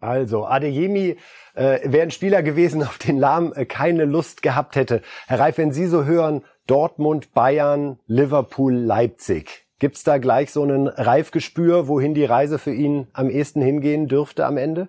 [0.00, 1.16] Also, Adeyemi
[1.54, 5.02] äh, wäre ein Spieler gewesen, auf den Lahm äh, keine Lust gehabt hätte.
[5.28, 9.66] Herr Reif, wenn Sie so hören, Dortmund, Bayern, Liverpool, Leipzig.
[9.78, 14.46] Gibt's da gleich so ein Reifgespür, wohin die Reise für ihn am ehesten hingehen dürfte
[14.46, 14.88] am Ende?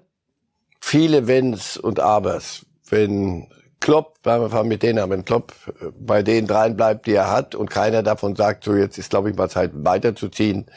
[0.81, 2.65] Viele Wenns und Abers.
[2.89, 3.47] Wenn
[3.83, 5.53] Klopp, weil wir mit denen haben, wenn Klopp
[5.99, 9.29] bei den dreien bleibt, die er hat und keiner davon sagt, so jetzt ist glaube
[9.29, 10.67] ich mal Zeit weiterzuziehen,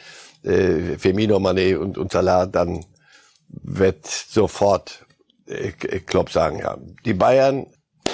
[0.43, 2.85] äh, Firmino, Mané und, und Salah, dann
[3.47, 5.05] wird sofort
[5.47, 6.77] äh, Klopp sagen, ja.
[7.05, 7.67] Die Bayern.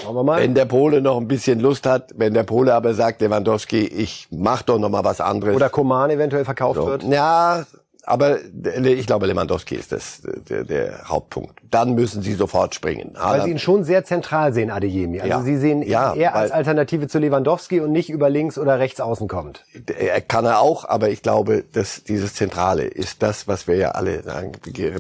[0.06, 4.28] Wenn der Pole noch ein bisschen Lust hat, wenn der Pole aber sagt, Lewandowski, ich
[4.30, 5.56] mach doch noch mal was anderes.
[5.56, 6.86] Oder Koman eventuell verkauft so.
[6.86, 7.04] wird.
[7.04, 7.66] Ja,
[8.06, 8.40] aber
[8.84, 11.60] ich glaube, Lewandowski ist das der, der Hauptpunkt.
[11.72, 13.16] Dann müssen sie sofort springen.
[13.18, 15.22] Weil sie ihn schon sehr zentral sehen, Adeyemi.
[15.22, 15.42] Also ja.
[15.42, 19.00] sie sehen ihn ja, eher als Alternative zu Lewandowski und nicht über links oder rechts
[19.00, 19.64] außen kommt.
[19.98, 23.92] Er kann er auch, aber ich glaube, dass dieses Zentrale ist das, was wir ja
[23.92, 24.52] alle sagen.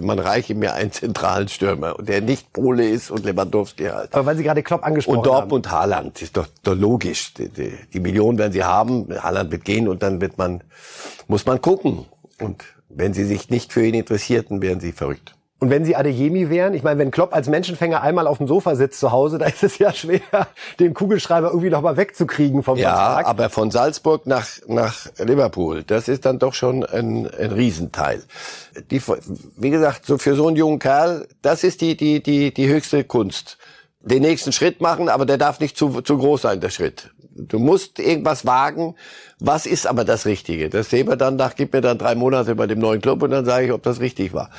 [0.02, 4.14] Man reiche mir einen zentralen Stürmer, der nicht Pole ist und Lewandowski halt.
[4.14, 5.28] Aber weil Sie gerade Klopp angesprochen haben.
[5.28, 5.72] Und Dortmund.
[5.72, 7.34] Haaland ist doch, doch logisch.
[7.34, 10.64] Die, die, die Millionen werden sie haben, Haaland wird gehen und dann wird man,
[11.28, 12.06] muss man gucken.
[12.40, 12.64] Und
[12.96, 15.36] wenn sie sich nicht für ihn interessierten, wären sie verrückt.
[15.64, 18.76] Und wenn sie Adeyemi wären, ich meine, wenn Klopp als Menschenfänger einmal auf dem Sofa
[18.76, 20.20] sitzt zu Hause, da ist es ja schwer,
[20.78, 23.22] den Kugelschreiber irgendwie noch mal wegzukriegen vom ja, Vertrag.
[23.22, 28.24] Ja, aber von Salzburg nach, nach Liverpool, das ist dann doch schon ein, ein Riesenteil.
[28.92, 29.02] Die,
[29.56, 33.06] wie gesagt, so für so einen jungen Kerl, das ist die, die, die, die höchste
[33.06, 33.58] Kunst.
[34.02, 37.13] Den nächsten Schritt machen, aber der darf nicht zu, zu groß sein, der Schritt.
[37.36, 38.96] Du musst irgendwas wagen.
[39.40, 40.70] Was ist aber das Richtige?
[40.70, 43.32] Das sehen wir dann nach, gib mir dann drei Monate bei dem neuen Club und
[43.32, 44.50] dann sage ich, ob das richtig war.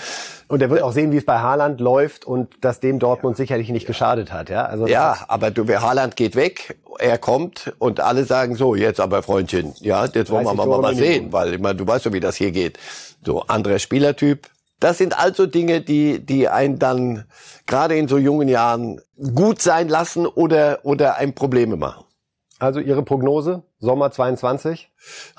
[0.49, 3.71] Und er wird auch sehen, wie es bei Haaland läuft und dass dem Dortmund sicherlich
[3.71, 4.67] nicht geschadet hat, ja?
[4.67, 9.23] Also ja, aber du, Haaland geht weg, er kommt und alle sagen so, jetzt aber
[9.23, 12.21] Freundchen, ja, jetzt wollen wir mal, mal sehen, weil ich meine, du weißt ja, wie
[12.21, 12.79] das hier geht.
[13.25, 14.49] So, anderer Spielertyp.
[14.81, 17.25] Das sind also Dinge, die, die einen dann
[17.67, 19.01] gerade in so jungen Jahren
[19.35, 22.05] gut sein lassen oder, oder ein Probleme machen.
[22.61, 23.63] Also Ihre Prognose?
[23.79, 24.91] Sommer 22?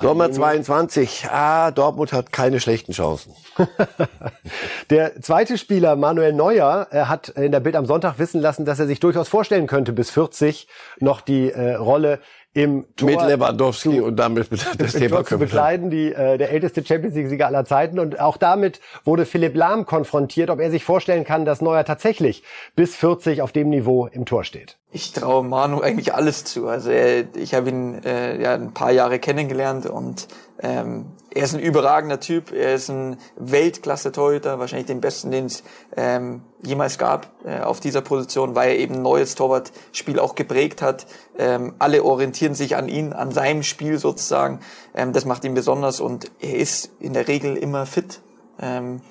[0.02, 1.28] Sommer 22.
[1.32, 3.34] Ah, Dortmund hat keine schlechten Chancen.
[4.90, 8.88] der zweite Spieler, Manuel Neuer, hat in der Bild am Sonntag wissen lassen, dass er
[8.88, 10.68] sich durchaus vorstellen könnte, bis 40
[11.00, 12.20] noch die äh, Rolle
[12.56, 14.48] im Tor mit Lewandowski zu, und damit
[14.78, 18.38] das Thema zu bekleiden, die äh, der älteste Champions League Sieger aller Zeiten und auch
[18.38, 22.44] damit wurde Philipp Lahm konfrontiert, ob er sich vorstellen kann, dass Neuer tatsächlich
[22.76, 24.78] bis 40 auf dem Niveau im Tor steht.
[24.92, 26.68] Ich traue Manu eigentlich alles zu.
[26.68, 30.28] Also er, ich habe ihn äh, ja ein paar Jahre kennengelernt und
[30.60, 32.54] ähm, er ist ein überragender Typ.
[32.54, 35.64] Er ist ein Weltklasse-Torhüter, wahrscheinlich den besten, den es
[35.98, 41.08] ähm, jemals gab äh, auf dieser Position, weil er eben neues Torwartspiel auch geprägt hat.
[41.38, 44.62] Ähm, alle orientieren sich an ihn, an seinem Spiel sozusagen.
[44.94, 48.22] Ähm, das macht ihn besonders und er ist in der Regel immer fit.
[48.62, 49.02] Ähm,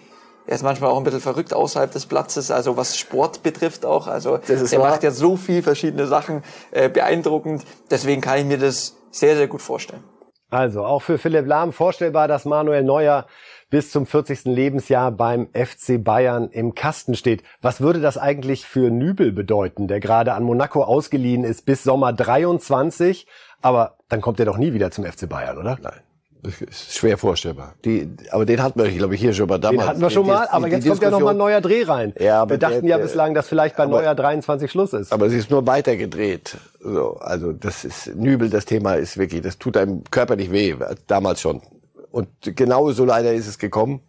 [0.46, 4.06] Er ist manchmal auch ein bisschen verrückt außerhalb des Platzes, also was Sport betrifft auch.
[4.06, 4.90] Also er wahr.
[4.90, 7.64] macht ja so viel verschiedene Sachen äh, beeindruckend.
[7.90, 10.04] Deswegen kann ich mir das sehr, sehr gut vorstellen.
[10.50, 13.26] Also auch für Philipp Lahm vorstellbar, dass Manuel Neuer
[13.70, 14.44] bis zum 40.
[14.44, 17.42] Lebensjahr beim FC Bayern im Kasten steht.
[17.60, 22.12] Was würde das eigentlich für Nübel bedeuten, der gerade an Monaco ausgeliehen ist bis Sommer
[22.12, 23.26] 23?
[23.62, 25.76] Aber dann kommt er doch nie wieder zum FC Bayern, oder?
[25.82, 26.03] Nein.
[26.44, 27.74] Das ist schwer vorstellbar.
[27.86, 29.80] Die, aber den hatten wir, glaube ich, hier schon mal damals.
[29.80, 31.60] Den hatten wir schon Die- mal, aber die jetzt kommt ja noch mal ein neuer
[31.62, 32.12] Dreh rein.
[32.20, 35.10] Ja, aber wir dachten der- ja bislang, dass vielleicht bei aber- Neuer 23 Schluss ist.
[35.12, 36.56] Aber es ist nur weitergedreht.
[36.80, 40.76] So, also das ist Nübel, das Thema ist wirklich, das tut einem körperlich weh,
[41.06, 41.62] damals schon.
[42.10, 44.00] Und genau so leider ist es gekommen.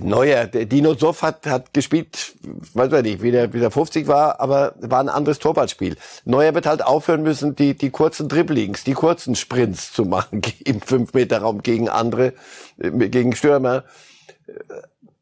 [0.00, 2.34] Neuer, Dino Soff hat, hat gespielt,
[2.74, 5.96] weiß man nicht, wie der, wie der 50 war, aber war ein anderes Torwartspiel.
[6.24, 10.80] Neuer wird halt aufhören müssen, die, die kurzen Dribblings, die kurzen Sprints zu machen im
[10.80, 12.34] 5-Meter-Raum gegen andere,
[12.78, 13.84] äh, gegen Stürmer.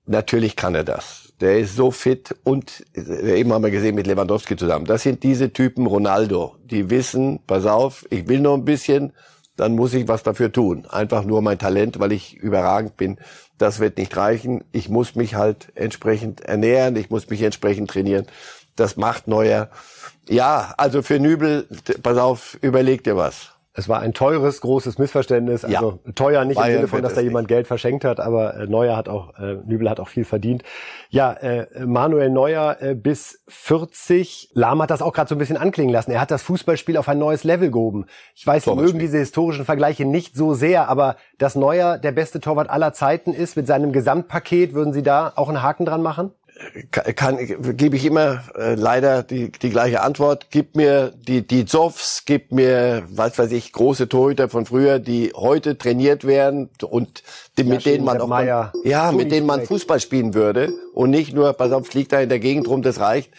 [0.07, 1.33] Natürlich kann er das.
[1.41, 4.87] Der ist so fit und äh, eben haben wir gesehen mit Lewandowski zusammen.
[4.87, 9.13] Das sind diese Typen Ronaldo, die wissen, pass auf, ich will noch ein bisschen,
[9.59, 10.87] dann muss ich was dafür tun.
[10.89, 13.19] Einfach nur mein Talent, weil ich überragend bin.
[13.59, 14.65] Das wird nicht reichen.
[14.73, 18.27] Ich muss mich halt entsprechend ernähren, ich muss mich entsprechend trainieren.
[18.77, 19.69] Das macht Neuer.
[20.29, 21.67] Ja, also für Nübel,
[22.03, 23.51] pass auf, überleg dir was.
[23.75, 25.63] Es war ein teures, großes Missverständnis.
[25.63, 25.79] Ja.
[25.79, 27.29] Also teuer nicht Bayern im Sinne von, dass da nicht.
[27.29, 30.65] jemand Geld verschenkt hat, aber äh, Neuer hat auch, äh, Nübel hat auch viel verdient.
[31.11, 34.51] Ja, äh, Manuel Neuer äh, bis 40.
[34.55, 36.11] Lahm hat das auch gerade so ein bisschen anklingen lassen.
[36.11, 38.07] Er hat das Fußballspiel auf ein neues Level gehoben.
[38.35, 42.41] Ich weiß, Sie mögen diese historischen Vergleiche nicht so sehr, aber dass Neuer der beste
[42.41, 46.33] Torwart aller Zeiten ist mit seinem Gesamtpaket, würden Sie da auch einen Haken dran machen?
[46.91, 47.39] Kann,
[47.77, 50.49] gebe ich immer äh, leider die, die gleiche Antwort.
[50.51, 55.33] Gib mir die die Zoffs, gib mir was weiß ich große Torhüter von früher, die
[55.35, 57.23] heute trainiert werden und
[57.57, 59.65] die, mit Yashin, denen man auch mal, ja mit denen man.
[59.65, 63.01] Fußball spielen würde und nicht nur pass auf fliegt da in der Gegend rum, das
[63.01, 63.31] reicht.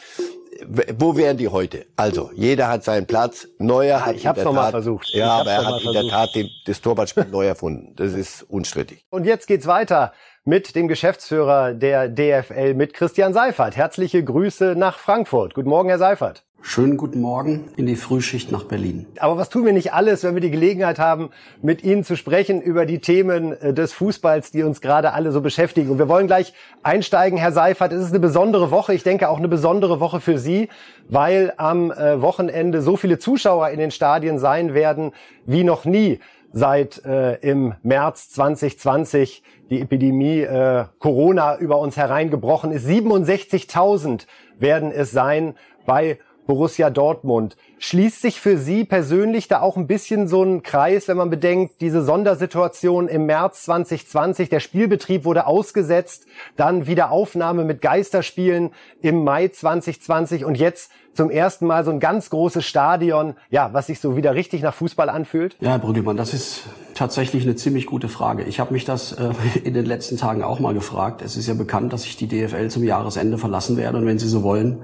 [0.67, 1.85] Wo wären die heute?
[1.95, 3.47] Also, jeder hat seinen Platz.
[3.59, 5.09] Neuer hat ich in hab's der noch mal Tat, versucht.
[5.13, 6.07] Ja, aber er hat in der.
[6.07, 7.95] Tat den, das Torwartspiel neu erfunden.
[7.95, 9.05] Das ist unstrittig.
[9.09, 10.13] Und jetzt geht's weiter
[10.45, 13.77] mit dem Geschäftsführer der DFL, mit Christian Seifert.
[13.77, 15.53] Herzliche Grüße nach Frankfurt.
[15.53, 16.43] Guten Morgen, Herr Seifert.
[16.61, 19.05] Schönen guten Morgen in die Frühschicht nach Berlin.
[19.19, 21.29] Aber was tun wir nicht alles, wenn wir die Gelegenheit haben,
[21.61, 25.39] mit Ihnen zu sprechen über die Themen äh, des Fußballs, die uns gerade alle so
[25.39, 25.89] beschäftigen.
[25.89, 27.93] Und wir wollen gleich einsteigen, Herr Seifert.
[27.93, 28.93] Es ist eine besondere Woche.
[28.93, 30.67] Ich denke auch eine besondere Woche für Sie,
[31.07, 35.13] weil am äh, Wochenende so viele Zuschauer in den Stadien sein werden
[35.45, 36.19] wie noch nie
[36.51, 42.87] seit äh, im März 2020 die Epidemie äh, Corona über uns hereingebrochen ist.
[42.87, 44.25] 67.000
[44.57, 46.19] werden es sein bei
[46.49, 47.57] Borussia Dortmund.
[47.77, 51.79] Schließt sich für Sie persönlich da auch ein bisschen so ein Kreis, wenn man bedenkt,
[51.79, 58.71] diese Sondersituation im März 2020, der Spielbetrieb wurde ausgesetzt, dann wieder Aufnahme mit Geisterspielen
[59.03, 63.85] im Mai 2020 und jetzt zum ersten Mal so ein ganz großes Stadion, ja, was
[63.85, 65.55] sich so wieder richtig nach Fußball anfühlt?
[65.59, 66.63] Ja, Herr Brüggelmann, das ist
[66.95, 68.41] tatsächlich eine ziemlich gute Frage.
[68.45, 69.29] Ich habe mich das äh,
[69.63, 71.21] in den letzten Tagen auch mal gefragt.
[71.21, 73.99] Es ist ja bekannt, dass ich die DFL zum Jahresende verlassen werde.
[73.99, 74.79] Und wenn Sie so wollen,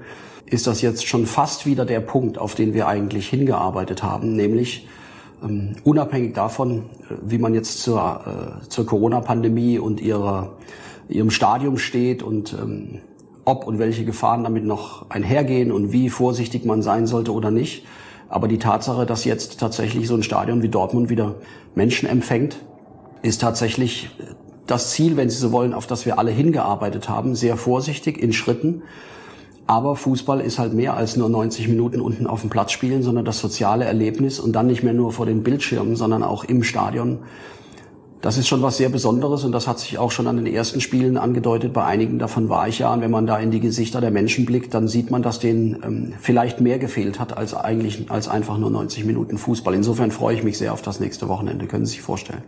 [0.46, 4.88] ist das jetzt schon fast wieder der Punkt, auf den wir eigentlich hingearbeitet haben, nämlich
[5.44, 10.54] ähm, unabhängig davon, äh, wie man jetzt zur, äh, zur Corona-Pandemie und ihrer,
[11.10, 13.00] ihrem Stadium steht und ähm,
[13.44, 17.86] ob und welche Gefahren damit noch einhergehen und wie vorsichtig man sein sollte oder nicht.
[18.28, 21.36] Aber die Tatsache, dass jetzt tatsächlich so ein Stadion wie Dortmund wieder
[21.76, 22.58] Menschen empfängt,
[23.22, 24.10] ist tatsächlich
[24.66, 27.36] das Ziel, wenn Sie so wollen, auf das wir alle hingearbeitet haben.
[27.36, 28.82] Sehr vorsichtig in Schritten.
[29.68, 33.26] Aber Fußball ist halt mehr als nur 90 Minuten unten auf dem Platz spielen, sondern
[33.26, 37.20] das soziale Erlebnis und dann nicht mehr nur vor den Bildschirmen, sondern auch im Stadion.
[38.22, 40.82] Das ist schon was sehr Besonderes und das hat sich auch schon an den ersten
[40.82, 41.74] Spielen angedeutet.
[41.74, 42.92] Bei einigen davon war ich ja.
[42.92, 45.82] Und wenn man da in die Gesichter der Menschen blickt, dann sieht man, dass denen
[45.84, 49.76] ähm, vielleicht mehr gefehlt hat als eigentlich als einfach nur 90 Minuten Fußball.
[49.76, 51.68] Insofern freue ich mich sehr auf das nächste Wochenende.
[51.68, 52.42] Können Sie sich vorstellen?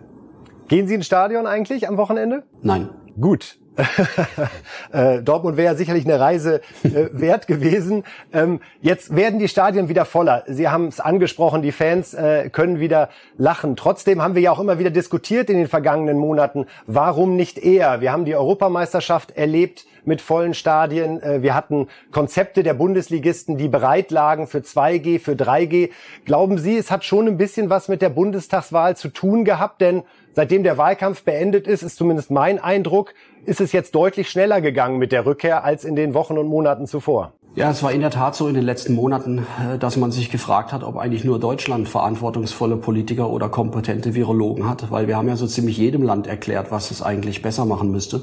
[0.68, 2.44] Gehen Sie ins Stadion eigentlich am Wochenende?
[2.62, 2.90] Nein.
[3.20, 3.60] Gut.
[4.94, 8.04] Äh, Dortmund wäre sicherlich eine Reise äh, wert gewesen.
[8.32, 10.44] Ähm, jetzt werden die Stadien wieder voller.
[10.48, 13.76] Sie haben es angesprochen, die Fans äh, können wieder lachen.
[13.76, 18.00] Trotzdem haben wir ja auch immer wieder diskutiert in den vergangenen Monaten, warum nicht eher?
[18.00, 21.22] Wir haben die Europameisterschaft erlebt mit vollen Stadien.
[21.22, 25.90] Äh, wir hatten Konzepte der Bundesligisten, die bereit lagen für 2G, für 3G.
[26.26, 29.82] Glauben Sie, es hat schon ein bisschen was mit der Bundestagswahl zu tun gehabt?
[29.82, 30.04] Denn
[30.38, 33.16] seitdem der Wahlkampf beendet ist, ist zumindest mein Eindruck,
[33.48, 36.86] ist es jetzt deutlich schneller gegangen mit der Rückkehr als in den Wochen und Monaten
[36.86, 37.34] zuvor.
[37.56, 40.30] Ja, es war in der Tat so in den letzten Monaten, äh, dass man sich
[40.30, 45.28] gefragt hat, ob eigentlich nur Deutschland verantwortungsvolle Politiker oder kompetente Virologen hat, weil wir haben
[45.28, 48.22] ja so ziemlich jedem Land erklärt, was es eigentlich besser machen müsste.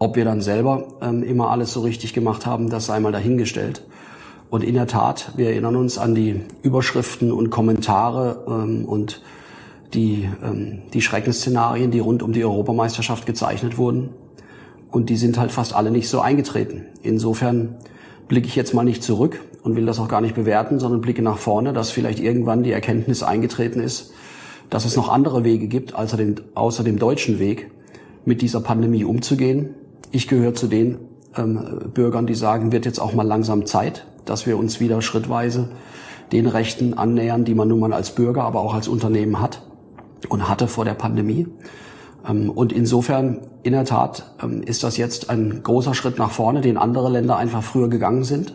[0.00, 3.86] Ob wir dann selber ähm, immer alles so richtig gemacht haben, das sei mal dahingestellt.
[4.48, 9.22] Und in der Tat, wir erinnern uns an die Überschriften und Kommentare ähm, und
[9.94, 14.10] die, ähm, die Schreckensszenarien, die rund um die Europameisterschaft gezeichnet wurden.
[14.90, 16.86] Und die sind halt fast alle nicht so eingetreten.
[17.02, 17.76] Insofern
[18.28, 21.22] blicke ich jetzt mal nicht zurück und will das auch gar nicht bewerten, sondern blicke
[21.22, 24.12] nach vorne, dass vielleicht irgendwann die Erkenntnis eingetreten ist,
[24.68, 27.70] dass es noch andere Wege gibt, außer dem, außer dem deutschen Weg,
[28.24, 29.74] mit dieser Pandemie umzugehen.
[30.12, 30.98] Ich gehöre zu den
[31.36, 35.68] ähm, Bürgern, die sagen, wird jetzt auch mal langsam Zeit dass wir uns wieder schrittweise
[36.32, 39.62] den Rechten annähern, die man nun mal als Bürger, aber auch als Unternehmen hat
[40.28, 41.46] und hatte vor der Pandemie.
[42.28, 46.60] Ähm, und insofern, in der Tat, ähm, ist das jetzt ein großer Schritt nach vorne,
[46.60, 48.54] den andere Länder einfach früher gegangen sind.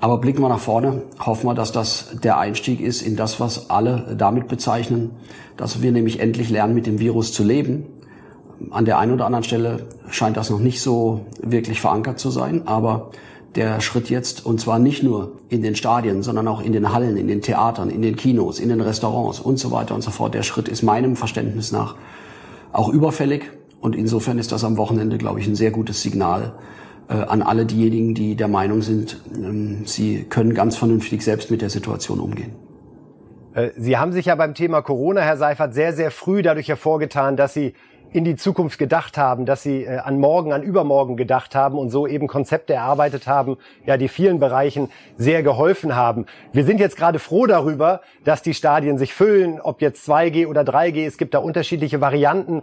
[0.00, 3.68] Aber blicken wir nach vorne, hoffen wir, dass das der Einstieg ist in das, was
[3.68, 5.10] alle damit bezeichnen,
[5.56, 7.84] dass wir nämlich endlich lernen, mit dem Virus zu leben.
[8.70, 12.66] An der einen oder anderen Stelle scheint das noch nicht so wirklich verankert zu sein,
[12.68, 13.10] aber
[13.54, 17.16] der Schritt jetzt, und zwar nicht nur in den Stadien, sondern auch in den Hallen,
[17.16, 20.34] in den Theatern, in den Kinos, in den Restaurants und so weiter und so fort.
[20.34, 21.96] Der Schritt ist meinem Verständnis nach
[22.72, 23.50] auch überfällig.
[23.80, 26.54] Und insofern ist das am Wochenende, glaube ich, ein sehr gutes Signal
[27.08, 31.62] äh, an alle diejenigen, die der Meinung sind, ähm, sie können ganz vernünftig selbst mit
[31.62, 32.54] der Situation umgehen.
[33.54, 37.36] Äh, sie haben sich ja beim Thema Corona, Herr Seifert, sehr, sehr früh dadurch hervorgetan,
[37.36, 37.74] dass Sie
[38.12, 41.90] in die Zukunft gedacht haben, dass sie äh, an morgen, an übermorgen gedacht haben und
[41.90, 46.26] so eben Konzepte erarbeitet haben, ja, die vielen Bereichen sehr geholfen haben.
[46.52, 50.62] Wir sind jetzt gerade froh darüber, dass die Stadien sich füllen, ob jetzt 2G oder
[50.62, 52.62] 3G, es gibt da unterschiedliche Varianten.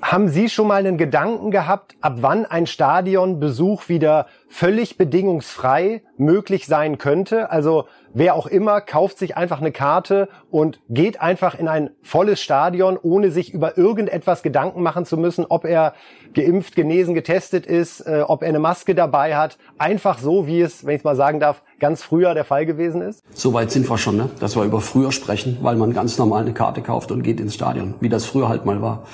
[0.00, 6.66] Haben Sie schon mal einen Gedanken gehabt, ab wann ein Stadionbesuch wieder völlig bedingungsfrei möglich
[6.66, 7.50] sein könnte?
[7.50, 12.40] Also wer auch immer kauft sich einfach eine Karte und geht einfach in ein volles
[12.40, 15.94] Stadion, ohne sich über irgendetwas Gedanken machen zu müssen, ob er
[16.34, 19.58] geimpft, genesen, getestet ist, äh, ob er eine Maske dabei hat.
[19.78, 23.22] Einfach so, wie es, wenn ich mal sagen darf, ganz früher der Fall gewesen ist?
[23.32, 24.30] Soweit sind wir schon, ne?
[24.40, 27.54] dass wir über früher sprechen, weil man ganz normal eine Karte kauft und geht ins
[27.54, 29.04] Stadion, wie das früher halt mal war.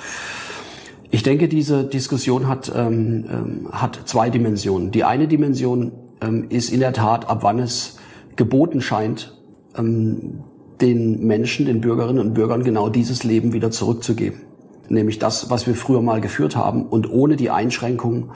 [1.11, 4.91] Ich denke, diese Diskussion hat, ähm, ähm, hat zwei Dimensionen.
[4.91, 7.97] Die eine Dimension ähm, ist in der Tat, ab wann es
[8.39, 9.37] geboten scheint,
[9.77, 10.39] ähm,
[10.81, 14.41] den Menschen, den Bürgerinnen und Bürgern genau dieses Leben wieder zurückzugeben.
[14.87, 18.31] Nämlich das, was wir früher mal geführt haben und ohne die Einschränkung,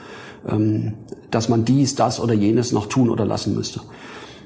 [0.47, 0.95] ähm,
[1.31, 3.79] dass man dies, das oder jenes noch tun oder lassen müsste.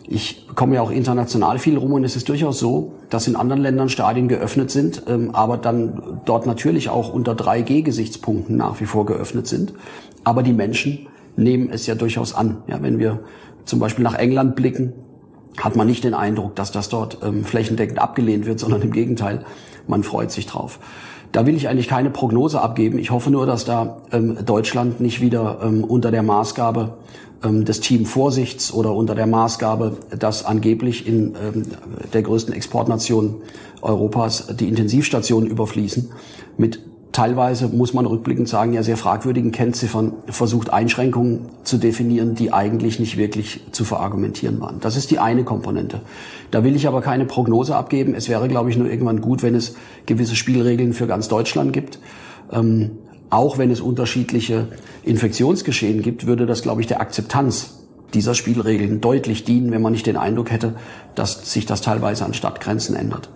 [0.07, 3.61] Ich komme ja auch international viel rum und es ist durchaus so, dass in anderen
[3.61, 9.07] Ländern Stadien geöffnet sind, ähm, aber dann dort natürlich auch unter 3G-Gesichtspunkten nach wie vor
[9.07, 9.73] geöffnet sind.
[10.23, 12.57] Aber die Menschen nehmen es ja durchaus an.
[12.67, 13.21] Ja, wenn wir
[13.65, 14.93] zum Beispiel nach England blicken,
[15.61, 19.45] hat man nicht den Eindruck, dass das dort ähm, flächendeckend abgelehnt wird, sondern im Gegenteil,
[19.87, 20.79] man freut sich drauf.
[21.31, 22.97] Da will ich eigentlich keine Prognose abgeben.
[22.99, 26.97] Ich hoffe nur, dass da ähm, Deutschland nicht wieder ähm, unter der Maßgabe
[27.43, 31.63] ähm, des Team Vorsichts oder unter der Maßgabe, dass angeblich in ähm,
[32.13, 33.41] der größten Exportnation
[33.81, 36.11] Europas die Intensivstationen überfließen,
[36.57, 36.79] mit
[37.17, 42.99] teilweise, muss man rückblickend sagen, ja sehr fragwürdigen Kennziffern versucht, Einschränkungen zu definieren, die eigentlich
[42.99, 44.79] nicht wirklich zu verargumentieren waren.
[44.81, 46.01] Das ist die eine Komponente.
[46.51, 48.13] Da will ich aber keine Prognose abgeben.
[48.13, 49.73] Es wäre, glaube ich, nur irgendwann gut, wenn es
[50.05, 51.97] gewisse Spielregeln für ganz Deutschland gibt.
[52.51, 52.91] Ähm,
[53.31, 54.67] auch wenn es unterschiedliche
[55.01, 57.79] Infektionsgeschehen gibt, würde das, glaube ich, der Akzeptanz
[58.13, 60.75] dieser Spielregeln deutlich dienen, wenn man nicht den Eindruck hätte,
[61.15, 63.31] dass sich das teilweise an Stadtgrenzen ändert.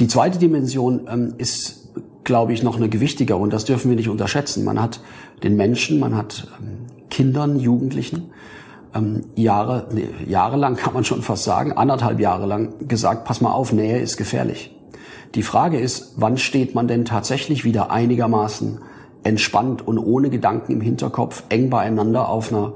[0.00, 1.85] Die zweite Dimension ähm, ist,
[2.26, 4.64] glaube ich, noch eine gewichtiger und das dürfen wir nicht unterschätzen.
[4.64, 5.00] Man hat
[5.42, 8.30] den Menschen, man hat ähm, Kindern, Jugendlichen
[8.94, 13.52] ähm, Jahre, nee, jahrelang kann man schon fast sagen, anderthalb Jahre lang gesagt, pass mal
[13.52, 14.74] auf, Nähe ist gefährlich.
[15.34, 18.78] Die Frage ist, wann steht man denn tatsächlich wieder einigermaßen
[19.22, 22.74] entspannt und ohne Gedanken im Hinterkopf eng beieinander auf einer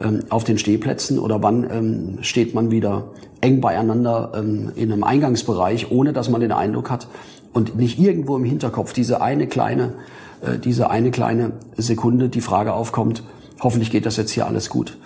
[0.00, 3.08] ähm, auf den Stehplätzen oder wann ähm, steht man wieder
[3.40, 7.08] eng beieinander ähm, in einem Eingangsbereich, ohne dass man den Eindruck hat
[7.52, 9.94] und nicht irgendwo im Hinterkopf diese eine kleine
[10.40, 13.22] äh, diese eine kleine Sekunde die Frage aufkommt,
[13.60, 14.98] hoffentlich geht das jetzt hier alles gut.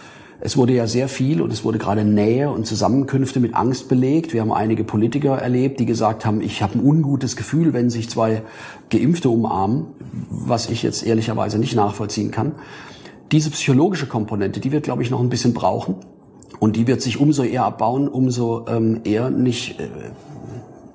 [0.44, 4.32] Es wurde ja sehr viel und es wurde gerade Nähe und Zusammenkünfte mit Angst belegt.
[4.32, 8.10] Wir haben einige Politiker erlebt, die gesagt haben, ich habe ein ungutes Gefühl, wenn sich
[8.10, 8.42] zwei
[8.90, 9.86] Geimpfte umarmen,
[10.28, 12.56] was ich jetzt ehrlicherweise nicht nachvollziehen kann.
[13.30, 15.94] Diese psychologische Komponente, die wird, glaube ich, noch ein bisschen brauchen.
[16.58, 19.88] Und die wird sich umso eher abbauen, umso ähm, eher nicht äh,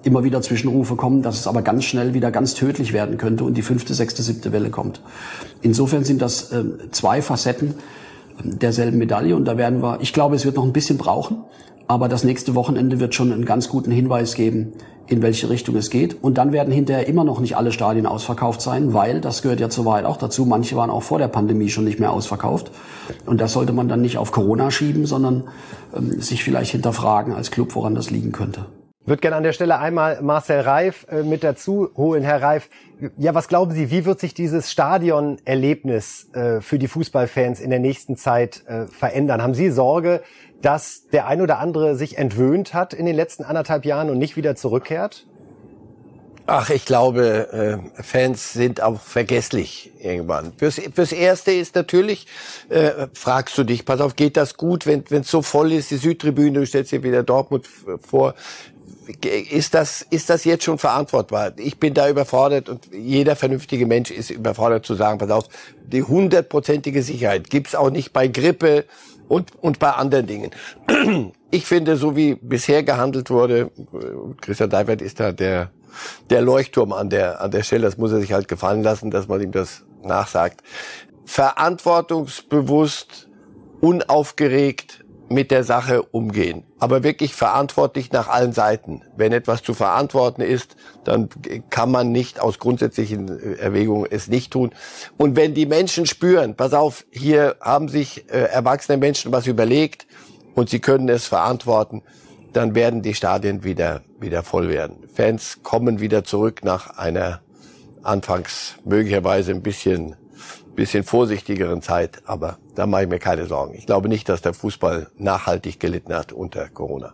[0.04, 3.56] immer wieder Zwischenrufe kommen, dass es aber ganz schnell wieder ganz tödlich werden könnte und
[3.56, 5.02] die fünfte, sechste, siebte Welle kommt.
[5.62, 7.76] Insofern sind das äh, zwei Facetten,
[8.44, 9.36] derselben Medaille.
[9.36, 11.44] Und da werden wir, ich glaube, es wird noch ein bisschen brauchen,
[11.88, 14.74] aber das nächste Wochenende wird schon einen ganz guten Hinweis geben,
[15.08, 16.22] in welche Richtung es geht.
[16.22, 19.70] Und dann werden hinterher immer noch nicht alle Stadien ausverkauft sein, weil, das gehört ja
[19.70, 22.72] zur Wahrheit auch dazu, manche waren auch vor der Pandemie schon nicht mehr ausverkauft.
[23.26, 25.46] Und das sollte man dann nicht auf Corona schieben, sondern
[25.96, 28.66] ähm, sich vielleicht hinterfragen als Club, woran das liegen könnte.
[29.08, 32.24] Würde gerne an der Stelle einmal Marcel Reif äh, mit dazu holen.
[32.24, 32.70] Herr Reif,
[33.18, 37.80] ja, was glauben Sie, wie wird sich dieses Stadionerlebnis äh, für die Fußballfans in der
[37.80, 39.42] nächsten Zeit äh, verändern?
[39.42, 40.22] Haben Sie Sorge,
[40.62, 44.36] dass der ein oder andere sich entwöhnt hat in den letzten anderthalb Jahren und nicht
[44.36, 45.26] wieder zurückkehrt?
[46.46, 50.52] Ach, ich glaube, äh, Fans sind auch vergesslich irgendwann.
[50.58, 52.28] Fürs, fürs Erste ist natürlich,
[52.68, 55.98] äh, fragst du dich, pass auf, geht das gut, wenn es so voll ist, die
[55.98, 57.68] Südtribüne, du stellst dir wieder Dortmund
[58.02, 58.34] vor,
[59.52, 61.54] ist das, ist das jetzt schon verantwortbar?
[61.58, 65.46] Ich bin da überfordert und jeder vernünftige Mensch ist überfordert zu sagen, pass auf,
[65.86, 68.86] die hundertprozentige Sicherheit gibt's auch nicht bei Grippe
[69.28, 70.52] und, und bei anderen Dingen.
[71.50, 73.72] Ich finde, so wie bisher gehandelt wurde,
[74.42, 75.72] Christian Deibert ist da der,
[76.30, 79.30] der Leuchtturm an der, an der Stelle, das muss er sich halt gefallen lassen, dass
[79.30, 80.62] man ihm das nachsagt.
[81.24, 83.30] Verantwortungsbewusst,
[83.80, 86.64] unaufgeregt, mit der Sache umgehen.
[86.80, 89.02] Aber wirklich verantwortlich nach allen Seiten.
[89.16, 91.30] Wenn etwas zu verantworten ist, dann
[91.70, 94.72] kann man nicht aus grundsätzlichen Erwägungen es nicht tun.
[95.18, 100.08] Und wenn die Menschen spüren, pass auf, hier haben sich äh, erwachsene Menschen was überlegt
[100.56, 102.04] und sie können es verantworten,
[102.54, 105.08] dann werden die Stadien wieder, wieder voll werden.
[105.14, 107.42] Fans kommen wieder zurück nach einer
[108.02, 110.16] anfangs möglicherweise ein bisschen
[110.78, 113.74] bisschen vorsichtigeren Zeit, aber da mache ich mir keine Sorgen.
[113.76, 117.14] Ich glaube nicht, dass der Fußball nachhaltig gelitten hat unter Corona.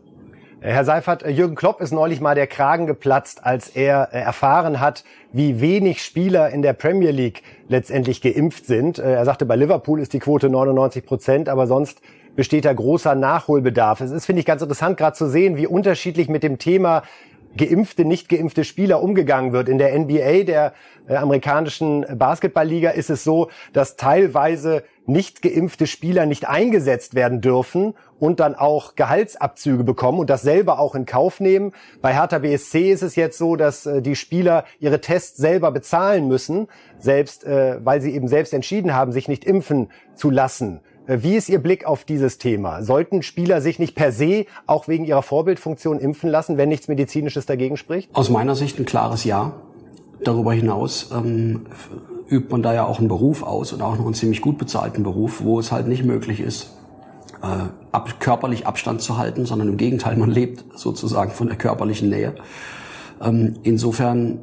[0.60, 5.04] Herr Seifert, Jürgen Klopp ist neulich mal der Kragen geplatzt, als er äh, erfahren hat,
[5.32, 9.00] wie wenig Spieler in der Premier League letztendlich geimpft sind.
[9.00, 12.02] Äh, er sagte, bei Liverpool ist die Quote 99 Prozent, aber sonst
[12.36, 14.02] besteht da großer Nachholbedarf.
[14.02, 17.04] Es ist, finde ich, ganz interessant gerade zu sehen, wie unterschiedlich mit dem Thema
[17.58, 19.70] geimpfte, nicht geimpfte Spieler umgegangen wird.
[19.70, 20.74] In der NBA, der
[21.08, 27.94] äh, amerikanischen Basketballliga, ist es so, dass teilweise nicht geimpfte Spieler nicht eingesetzt werden dürfen
[28.20, 31.74] und dann auch Gehaltsabzüge bekommen und das selber auch in Kauf nehmen.
[32.02, 36.28] Bei Hertha BSC ist es jetzt so, dass äh, die Spieler ihre Tests selber bezahlen
[36.28, 36.68] müssen,
[37.00, 40.80] selbst äh, weil sie eben selbst entschieden haben, sich nicht impfen zu lassen.
[41.08, 42.84] Äh, wie ist Ihr Blick auf dieses Thema?
[42.84, 47.46] Sollten Spieler sich nicht per se auch wegen ihrer Vorbildfunktion impfen lassen, wenn nichts Medizinisches
[47.46, 48.16] dagegen spricht?
[48.16, 49.54] Aus meiner Sicht ein klares Ja.
[50.24, 51.66] Darüber hinaus ähm,
[52.30, 55.04] übt man da ja auch einen Beruf aus und auch noch einen ziemlich gut bezahlten
[55.04, 56.78] Beruf, wo es halt nicht möglich ist,
[57.42, 57.48] äh,
[57.92, 62.36] ab, körperlich Abstand zu halten, sondern im Gegenteil, man lebt sozusagen von der körperlichen Nähe.
[63.22, 64.40] Ähm, insofern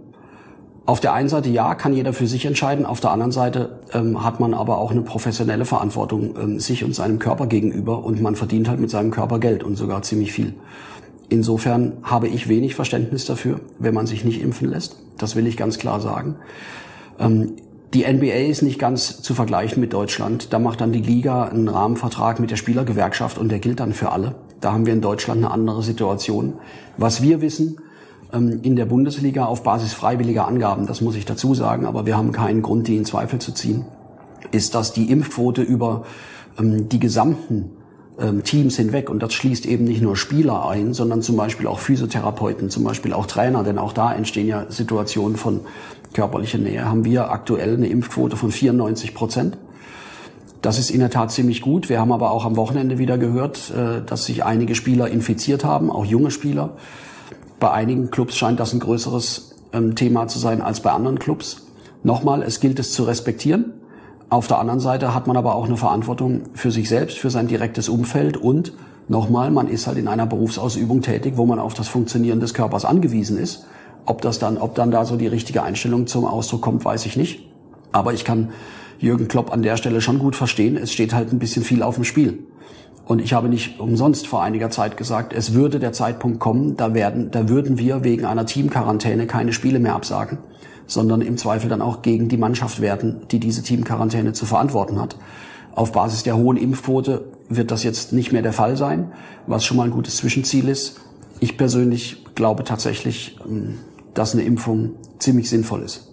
[0.87, 2.87] auf der einen Seite ja, kann jeder für sich entscheiden.
[2.87, 6.95] Auf der anderen Seite ähm, hat man aber auch eine professionelle Verantwortung ähm, sich und
[6.95, 10.55] seinem Körper gegenüber und man verdient halt mit seinem Körper Geld und sogar ziemlich viel.
[11.29, 14.97] Insofern habe ich wenig Verständnis dafür, wenn man sich nicht impfen lässt.
[15.17, 16.37] Das will ich ganz klar sagen.
[17.21, 17.53] Ähm,
[17.95, 20.53] die NBA ist nicht ganz zu vergleichen mit Deutschland.
[20.53, 24.13] Da macht dann die Liga einen Rahmenvertrag mit der Spielergewerkschaft und der gilt dann für
[24.13, 24.37] alle.
[24.61, 26.55] Da haben wir in Deutschland eine andere Situation.
[26.97, 27.79] Was wir wissen,
[28.33, 32.33] in der Bundesliga auf Basis freiwilliger Angaben, das muss ich dazu sagen, aber wir haben
[32.33, 33.85] keinen Grund, die in Zweifel zu ziehen,
[34.53, 36.05] ist, dass die Impfquote über
[36.59, 37.71] ähm, die gesamten
[38.21, 41.79] ähm, Teams hinweg, und das schließt eben nicht nur Spieler ein, sondern zum Beispiel auch
[41.79, 45.61] Physiotherapeuten, zum Beispiel auch Trainer, denn auch da entstehen ja Situationen von
[46.13, 49.57] körperlicher Nähe, haben wir aktuell eine Impfquote von 94 Prozent.
[50.63, 51.89] Das ist in der Tat ziemlich gut.
[51.89, 55.91] Wir haben aber auch am Wochenende wieder gehört, äh, dass sich einige Spieler infiziert haben,
[55.91, 56.77] auch junge Spieler.
[57.59, 61.67] Bei einigen Clubs scheint das ein größeres ähm, Thema zu sein als bei anderen Clubs.
[62.03, 63.75] Nochmal, es gilt es zu respektieren.
[64.31, 67.49] Auf der anderen Seite hat man aber auch eine Verantwortung für sich selbst, für sein
[67.49, 68.73] direktes Umfeld und
[69.09, 72.85] nochmal, man ist halt in einer Berufsausübung tätig, wo man auf das Funktionieren des Körpers
[72.85, 73.67] angewiesen ist.
[74.07, 77.17] Ob das dann, ob dann da so die richtige Einstellung zum Ausdruck kommt, weiß ich
[77.17, 77.49] nicht.
[77.93, 78.51] Aber ich kann
[79.01, 80.77] Jürgen Klopp an der Stelle schon gut verstehen.
[80.77, 82.39] Es steht halt ein bisschen viel auf dem Spiel.
[83.11, 86.95] Und ich habe nicht umsonst vor einiger Zeit gesagt, es würde der Zeitpunkt kommen, da
[86.95, 90.39] werden, da würden wir wegen einer Teamquarantäne keine Spiele mehr absagen,
[90.87, 95.17] sondern im Zweifel dann auch gegen die Mannschaft werden, die diese Teamquarantäne zu verantworten hat.
[95.75, 99.11] Auf Basis der hohen Impfquote wird das jetzt nicht mehr der Fall sein,
[99.49, 101.01] was schon mal ein gutes Zwischenziel ist.
[101.41, 103.79] Ich persönlich glaube tatsächlich, ähm,
[104.15, 106.10] dass eine Impfung ziemlich sinnvoll ist.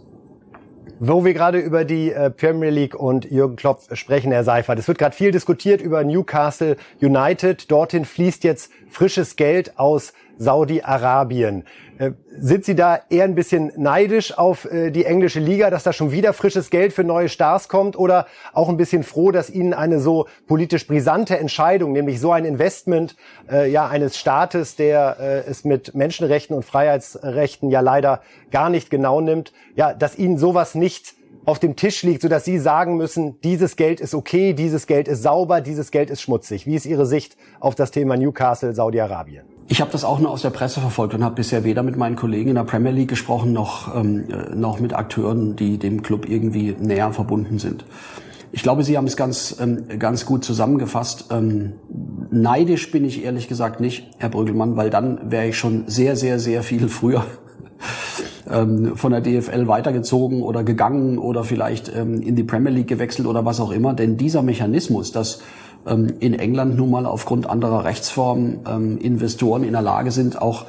[0.99, 4.79] Wo wir gerade über die äh, Premier League und Jürgen Klopp sprechen, Herr Seifert.
[4.79, 7.69] Es wird gerade viel diskutiert über Newcastle United.
[7.69, 11.63] Dorthin fließt jetzt frisches Geld aus Saudi-Arabien.
[11.97, 15.93] Äh, sind Sie da eher ein bisschen neidisch auf äh, die englische Liga, dass da
[15.93, 19.73] schon wieder frisches Geld für neue Stars kommt oder auch ein bisschen froh, dass Ihnen
[19.73, 23.15] eine so politisch brisante Entscheidung, nämlich so ein Investment
[23.51, 25.17] äh, ja eines Staates, der
[25.47, 28.21] es mit Menschenrechten und Freiheitsrechten ja leider
[28.51, 31.15] gar nicht genau nimmt, ja, dass Ihnen sowas nicht
[31.47, 35.23] auf dem Tisch liegt, sodass Sie sagen müssen, dieses Geld ist okay, dieses Geld ist
[35.23, 36.67] sauber, dieses Geld ist schmutzig.
[36.67, 39.56] Wie ist Ihre Sicht auf das Thema Newcastle, Saudi-Arabien?
[39.69, 42.15] Ich habe das auch nur aus der Presse verfolgt und habe bisher weder mit meinen
[42.15, 46.75] Kollegen in der Premier League gesprochen, noch, ähm, noch mit Akteuren, die dem Club irgendwie
[46.79, 47.83] näher verbunden sind.
[48.53, 51.25] Ich glaube, Sie haben es ganz, ähm, ganz gut zusammengefasst.
[51.31, 51.73] Ähm,
[52.31, 56.39] neidisch bin ich ehrlich gesagt nicht, Herr Brüggelmann, weil dann wäre ich schon sehr, sehr,
[56.39, 57.25] sehr viel früher
[58.49, 63.27] ähm, von der DFL weitergezogen oder gegangen oder vielleicht ähm, in die Premier League gewechselt
[63.27, 63.93] oder was auch immer.
[63.93, 65.41] Denn dieser Mechanismus, dass
[65.85, 70.65] ähm, in England nun mal aufgrund anderer Rechtsformen ähm, Investoren in der Lage sind, auch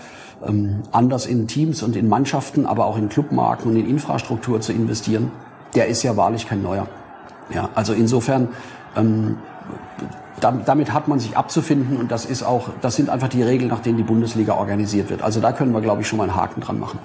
[0.46, 4.72] ähm, anders in Teams und in Mannschaften, aber auch in Clubmarken und in Infrastruktur zu
[4.72, 5.30] investieren,
[5.74, 6.86] der ist ja wahrlich kein neuer.
[7.52, 8.48] Ja, also insofern
[8.96, 9.36] ähm,
[10.40, 13.80] damit hat man sich abzufinden und das ist auch, das sind einfach die Regeln, nach
[13.80, 15.22] denen die Bundesliga organisiert wird.
[15.22, 16.98] Also da können wir, glaube ich, schon mal einen Haken dran machen.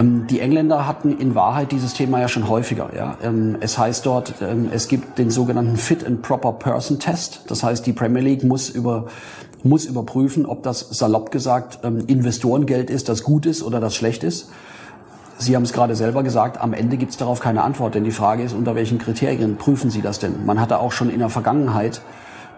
[0.00, 2.90] Ähm, die Engländer hatten in Wahrheit dieses Thema ja schon häufiger.
[2.96, 3.18] Ja?
[3.22, 7.42] Ähm, es heißt dort, ähm, es gibt den sogenannten Fit and Proper Person Test.
[7.48, 9.06] Das heißt, die Premier League muss über
[9.62, 14.48] muss überprüfen, ob das salopp gesagt Investorengeld ist, das gut ist oder das schlecht ist.
[15.36, 18.10] Sie haben es gerade selber gesagt, am Ende gibt es darauf keine Antwort, denn die
[18.10, 20.46] Frage ist, unter welchen Kriterien prüfen Sie das denn?
[20.46, 22.00] Man hatte auch schon in der Vergangenheit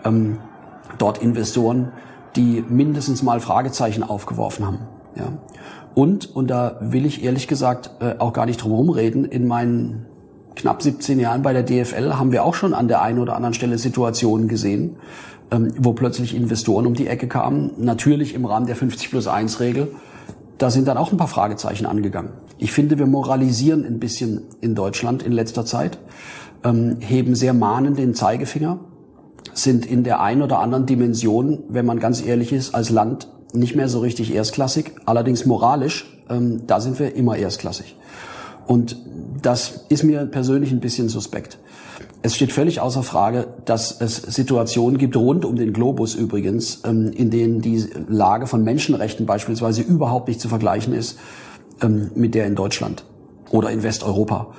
[0.04, 0.38] ähm,
[0.98, 1.90] dort Investoren,
[2.36, 4.78] die mindestens mal Fragezeichen aufgeworfen haben.
[5.16, 5.24] Ja.
[5.94, 9.46] Und, und da will ich ehrlich gesagt äh, auch gar nicht drum herum reden, in
[9.46, 10.06] meinen
[10.56, 13.54] knapp 17 Jahren bei der DFL haben wir auch schon an der einen oder anderen
[13.54, 14.96] Stelle Situationen gesehen,
[15.50, 19.60] ähm, wo plötzlich Investoren um die Ecke kamen, natürlich im Rahmen der 50 plus 1
[19.60, 19.88] Regel.
[20.58, 22.30] Da sind dann auch ein paar Fragezeichen angegangen.
[22.58, 25.98] Ich finde, wir moralisieren ein bisschen in Deutschland in letzter Zeit,
[26.64, 28.78] ähm, heben sehr mahnend den Zeigefinger,
[29.52, 33.76] sind in der einen oder anderen Dimension, wenn man ganz ehrlich ist, als Land nicht
[33.76, 37.96] mehr so richtig erstklassig, allerdings moralisch, ähm, da sind wir immer erstklassig.
[38.66, 38.96] Und
[39.42, 41.58] das ist mir persönlich ein bisschen suspekt.
[42.22, 47.10] Es steht völlig außer Frage, dass es Situationen gibt, rund um den Globus übrigens, ähm,
[47.12, 51.18] in denen die Lage von Menschenrechten beispielsweise überhaupt nicht zu vergleichen ist
[51.82, 53.04] ähm, mit der in Deutschland
[53.50, 54.54] oder in Westeuropa.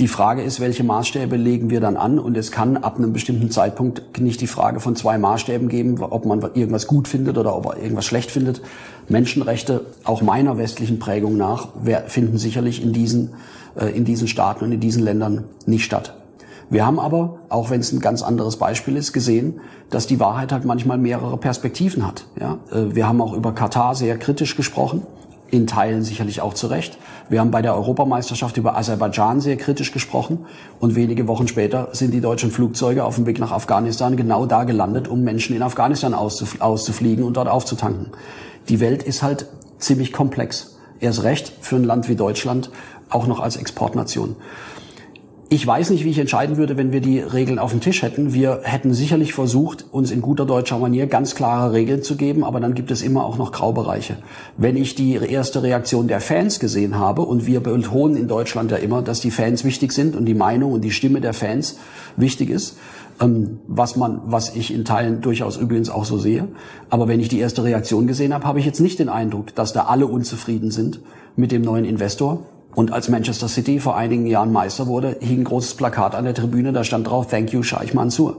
[0.00, 2.18] Die Frage ist, welche Maßstäbe legen wir dann an?
[2.18, 6.26] Und es kann ab einem bestimmten Zeitpunkt nicht die Frage von zwei Maßstäben geben, ob
[6.26, 8.60] man irgendwas gut findet oder ob man irgendwas schlecht findet.
[9.08, 11.68] Menschenrechte, auch meiner westlichen Prägung nach,
[12.08, 13.34] finden sicherlich in diesen,
[13.76, 16.16] äh, in diesen Staaten und in diesen Ländern nicht statt.
[16.70, 20.50] Wir haben aber, auch wenn es ein ganz anderes Beispiel ist, gesehen, dass die Wahrheit
[20.50, 22.26] halt manchmal mehrere Perspektiven hat.
[22.40, 22.58] Ja?
[22.72, 25.02] Äh, wir haben auch über Katar sehr kritisch gesprochen
[25.54, 26.98] in Teilen sicherlich auch zu Recht.
[27.28, 30.46] Wir haben bei der Europameisterschaft über Aserbaidschan sehr kritisch gesprochen
[30.80, 34.64] und wenige Wochen später sind die deutschen Flugzeuge auf dem Weg nach Afghanistan genau da
[34.64, 38.10] gelandet, um Menschen in Afghanistan auszuf auszufliegen und dort aufzutanken.
[38.68, 39.46] Die Welt ist halt
[39.78, 40.76] ziemlich komplex.
[41.00, 42.70] Erst recht für ein Land wie Deutschland,
[43.08, 44.36] auch noch als Exportnation.
[45.54, 48.34] Ich weiß nicht, wie ich entscheiden würde, wenn wir die Regeln auf dem Tisch hätten.
[48.34, 52.58] Wir hätten sicherlich versucht, uns in guter deutscher Manier ganz klare Regeln zu geben, aber
[52.58, 54.16] dann gibt es immer auch noch Graubereiche.
[54.56, 58.78] Wenn ich die erste Reaktion der Fans gesehen habe, und wir betonen in Deutschland ja
[58.78, 61.78] immer, dass die Fans wichtig sind und die Meinung und die Stimme der Fans
[62.16, 62.76] wichtig ist,
[63.20, 66.48] ähm, was man, was ich in Teilen durchaus übrigens auch so sehe.
[66.90, 69.72] Aber wenn ich die erste Reaktion gesehen habe, habe ich jetzt nicht den Eindruck, dass
[69.72, 70.98] da alle unzufrieden sind
[71.36, 72.44] mit dem neuen Investor.
[72.74, 76.34] Und als Manchester City vor einigen Jahren Meister wurde, hing ein großes Plakat an der
[76.34, 78.36] Tribüne, da stand drauf, Thank you, Scheich Mansour.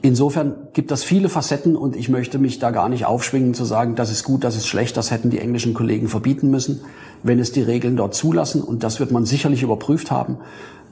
[0.00, 3.96] Insofern gibt es viele Facetten und ich möchte mich da gar nicht aufschwingen zu sagen,
[3.96, 6.82] das ist gut, das ist schlecht, das hätten die englischen Kollegen verbieten müssen.
[7.24, 10.38] Wenn es die Regeln dort zulassen, und das wird man sicherlich überprüft haben,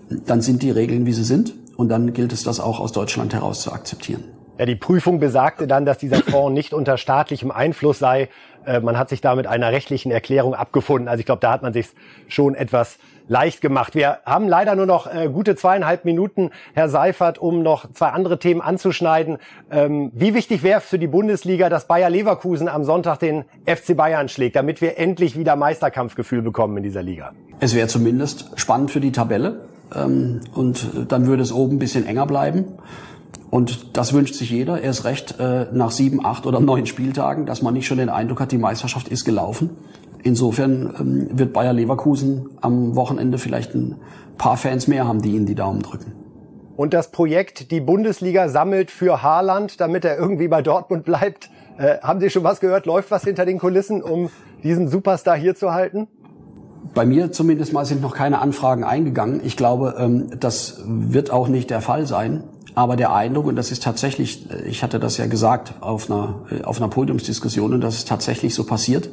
[0.09, 3.33] dann sind die Regeln, wie sie sind, und dann gilt es, das auch aus Deutschland
[3.33, 4.25] heraus zu akzeptieren.
[4.59, 8.31] Ja, die Prüfung besagte dann, dass dieser Fonds nicht unter staatlichem Einfluss sei.
[8.67, 11.09] Äh, man hat sich da mit einer rechtlichen Erklärung abgefunden.
[11.09, 11.89] Also ich glaube, da hat man sich
[12.29, 12.99] schon etwas
[13.29, 13.95] leicht gemacht.
[13.95, 18.39] Wir haben leider nur noch äh, gute zweieinhalb Minuten, Herr Seifert, um noch zwei andere
[18.39, 19.39] Themen anzuschneiden.
[19.71, 24.29] Ähm, wie wichtig wäre für die Bundesliga, dass Bayer Leverkusen am Sonntag den FC Bayern
[24.29, 27.33] schlägt, damit wir endlich wieder Meisterkampfgefühl bekommen in dieser Liga?
[27.61, 29.67] Es wäre zumindest spannend für die Tabelle.
[29.95, 32.65] Ähm, und dann würde es oben ein bisschen enger bleiben.
[33.51, 37.63] Und das wünscht sich jeder, erst recht äh, nach sieben, acht oder neun Spieltagen, dass
[37.63, 39.71] man nicht schon den Eindruck hat, die Meisterschaft ist gelaufen.
[40.23, 43.97] Insofern ähm, wird Bayer Leverkusen am Wochenende vielleicht ein
[44.37, 46.13] paar Fans mehr haben, die ihnen die Daumen drücken.
[46.77, 51.99] Und das Projekt, die Bundesliga sammelt für Haaland, damit er irgendwie bei Dortmund bleibt, Äh,
[52.01, 52.87] haben Sie schon was gehört?
[52.87, 54.31] Läuft was hinter den Kulissen, um
[54.63, 56.09] diesen Superstar hier zu halten?
[56.95, 59.43] Bei mir zumindest mal sind noch keine Anfragen eingegangen.
[59.45, 62.45] Ich glaube, ähm, das wird auch nicht der Fall sein.
[62.77, 66.77] Aber der Eindruck, und das ist tatsächlich, ich hatte das ja gesagt auf einer, auf
[66.77, 69.09] einer Podiumsdiskussion, und das ist tatsächlich so passiert,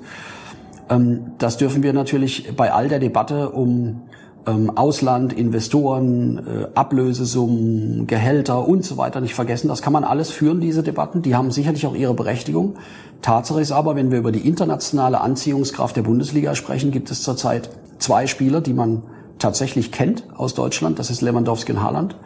[0.90, 4.02] ähm, das dürfen wir natürlich bei all der Debatte um
[4.46, 9.70] ähm, Ausland, Investoren, äh, Ablösesummen, Gehälter und so weiter nicht vergessen.
[9.70, 11.22] Das kann man alles führen, diese Debatten.
[11.22, 12.76] Die haben sicherlich auch ihre Berechtigung.
[13.22, 17.70] Tatsache ist aber, wenn wir über die internationale Anziehungskraft der Bundesliga sprechen, gibt es zurzeit
[18.00, 19.04] zwei Spieler, die man
[19.40, 21.00] tatsächlich kennt aus Deutschland.
[21.00, 22.18] Das ist Lewandowski und Haaland.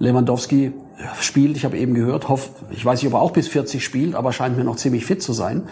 [0.00, 0.72] Lewandowski
[1.20, 4.14] spielt, ich habe eben gehört, hoff, ich weiß nicht, ob er auch bis 40 spielt,
[4.14, 5.64] aber scheint mir noch ziemlich fit zu sein.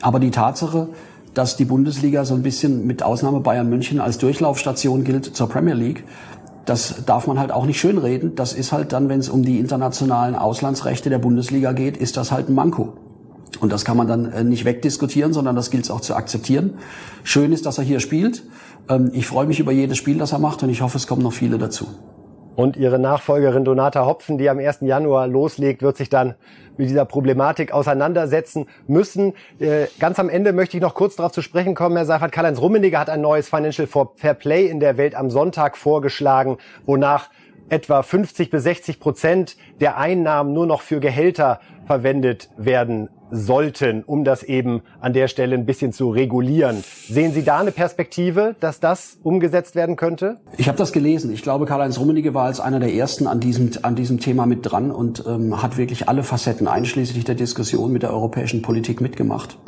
[0.00, 0.88] Aber die Tatsache,
[1.34, 5.74] dass die Bundesliga so ein bisschen mit Ausnahme Bayern München als Durchlaufstation gilt zur Premier
[5.74, 6.04] League.
[6.64, 8.34] Das darf man halt auch nicht schönreden.
[8.34, 12.32] Das ist halt dann, wenn es um die internationalen Auslandsrechte der Bundesliga geht, ist das
[12.32, 12.94] halt ein Manko.
[13.60, 16.74] Und das kann man dann äh, nicht wegdiskutieren, sondern das gilt es auch zu akzeptieren.
[17.22, 18.42] Schön ist, dass er hier spielt.
[18.88, 21.22] Ähm, ich freue mich über jedes Spiel, das er macht und ich hoffe, es kommen
[21.22, 21.86] noch viele dazu.
[22.58, 24.78] Und ihre Nachfolgerin Donata Hopfen, die am 1.
[24.80, 26.34] Januar loslegt, wird sich dann
[26.76, 29.34] mit dieser Problematik auseinandersetzen müssen.
[29.60, 31.94] Äh, ganz am Ende möchte ich noch kurz darauf zu sprechen kommen.
[31.94, 35.76] Herr Seifert, Karl-Heinz Rummenigge hat ein neues Financial Fair Play in der Welt am Sonntag
[35.76, 37.30] vorgeschlagen, wonach
[37.68, 44.24] etwa 50 bis 60 Prozent der Einnahmen nur noch für Gehälter verwendet werden sollten, um
[44.24, 46.82] das eben an der Stelle ein bisschen zu regulieren.
[47.08, 50.38] Sehen Sie da eine Perspektive, dass das umgesetzt werden könnte?
[50.56, 51.32] Ich habe das gelesen.
[51.32, 54.60] Ich glaube, Karl-Heinz Rummenigge war als einer der ersten an diesem, an diesem Thema mit
[54.62, 59.58] dran und ähm, hat wirklich alle Facetten einschließlich der Diskussion mit der europäischen Politik mitgemacht.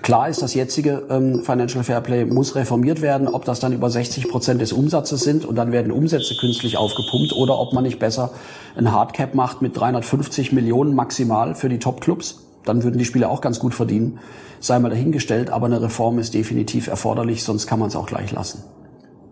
[0.00, 3.28] Klar ist, das jetzige ähm, Financial Fairplay muss reformiert werden.
[3.28, 7.34] Ob das dann über 60 Prozent des Umsatzes sind und dann werden Umsätze künstlich aufgepumpt
[7.34, 8.30] oder ob man nicht besser
[8.74, 13.40] ein Hardcap macht mit 350 Millionen maximal für die Top-Clubs dann würden die Spieler auch
[13.40, 14.18] ganz gut verdienen.
[14.60, 18.30] Sei mal dahingestellt, aber eine Reform ist definitiv erforderlich, sonst kann man es auch gleich
[18.32, 18.64] lassen.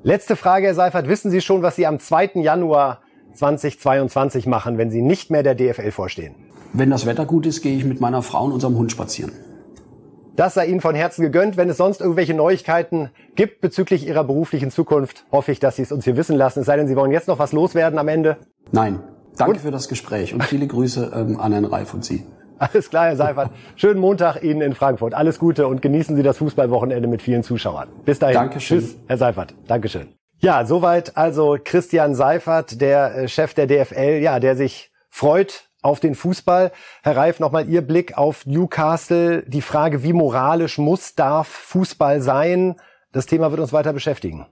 [0.02, 1.08] Letzte Frage, Herr Seifert.
[1.08, 2.32] Wissen Sie schon, was Sie am 2.
[2.36, 3.00] Januar
[3.34, 6.34] 2022 machen, wenn Sie nicht mehr der DFL vorstehen?
[6.72, 9.32] Wenn das Wetter gut ist, gehe ich mit meiner Frau und unserem Hund spazieren.
[10.41, 11.59] Das sei Ihnen von Herzen gegönnt.
[11.59, 15.93] Wenn es sonst irgendwelche Neuigkeiten gibt bezüglich Ihrer beruflichen Zukunft, hoffe ich, dass Sie es
[15.93, 16.61] uns hier wissen lassen.
[16.61, 18.38] Es sei denn, Sie wollen jetzt noch was loswerden am Ende.
[18.72, 19.01] Nein.
[19.36, 19.61] Danke und?
[19.61, 22.24] für das Gespräch und viele Grüße ähm, an Herrn Reif und Sie.
[22.57, 23.51] Alles klar, Herr Seifert.
[23.76, 25.12] Schönen Montag Ihnen in Frankfurt.
[25.12, 27.91] Alles Gute und genießen Sie das Fußballwochenende mit vielen Zuschauern.
[28.07, 28.36] Bis dahin.
[28.36, 28.78] Dankeschön.
[28.78, 29.53] Tschüss, Herr Seifert.
[29.66, 30.09] Dankeschön.
[30.38, 36.00] Ja, soweit also Christian Seifert, der äh, Chef der DFL, ja, der sich freut auf
[36.00, 36.72] den Fußball.
[37.02, 39.42] Herr Reif, nochmal Ihr Blick auf Newcastle.
[39.46, 42.76] Die Frage, wie moralisch muss, darf Fußball sein?
[43.12, 44.46] Das Thema wird uns weiter beschäftigen.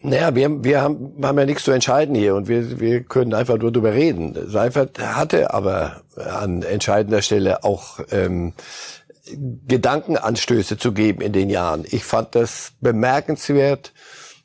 [0.00, 3.56] Naja, wir, wir haben, haben ja nichts zu entscheiden hier und wir, wir können einfach
[3.56, 4.36] nur drüber reden.
[4.48, 8.52] Seifert hatte aber an entscheidender Stelle auch ähm,
[9.66, 11.86] Gedankenanstöße zu geben in den Jahren.
[11.88, 13.94] Ich fand das bemerkenswert,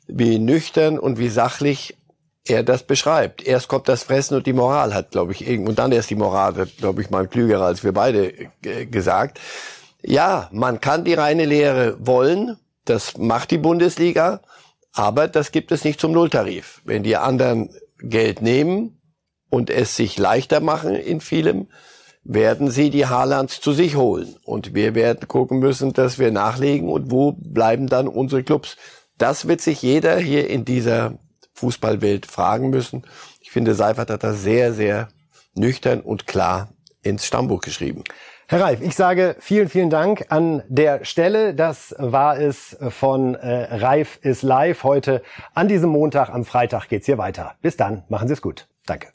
[0.06, 1.98] wie nüchtern und wie sachlich
[2.46, 3.46] er das beschreibt.
[3.46, 6.56] Erst kommt das Fressen und die Moral, hat, glaube ich, und dann erst die Moral,
[6.56, 8.32] hat, glaube ich, mal klügerer als wir beide
[8.62, 9.40] gesagt.
[10.02, 14.40] Ja, man kann die reine Lehre wollen, das macht die Bundesliga,
[14.92, 16.80] aber das gibt es nicht zum Nulltarif.
[16.84, 19.00] Wenn die anderen Geld nehmen
[19.50, 21.68] und es sich leichter machen in vielem,
[22.24, 24.36] werden sie die Haarlands zu sich holen.
[24.44, 28.76] Und wir werden gucken müssen, dass wir nachlegen und wo bleiben dann unsere Clubs.
[29.18, 31.18] Das wird sich jeder hier in dieser
[31.60, 33.04] Fußballwelt fragen müssen.
[33.40, 35.08] Ich finde, Seifert hat das sehr, sehr
[35.54, 36.68] nüchtern und klar
[37.02, 38.04] ins Stammbuch geschrieben.
[38.48, 41.54] Herr Reif, ich sage vielen, vielen Dank an der Stelle.
[41.54, 45.22] Das war es von äh, Reif ist live heute.
[45.54, 47.54] An diesem Montag, am Freitag geht's hier weiter.
[47.62, 48.66] Bis dann, machen Sie es gut.
[48.86, 49.08] Danke.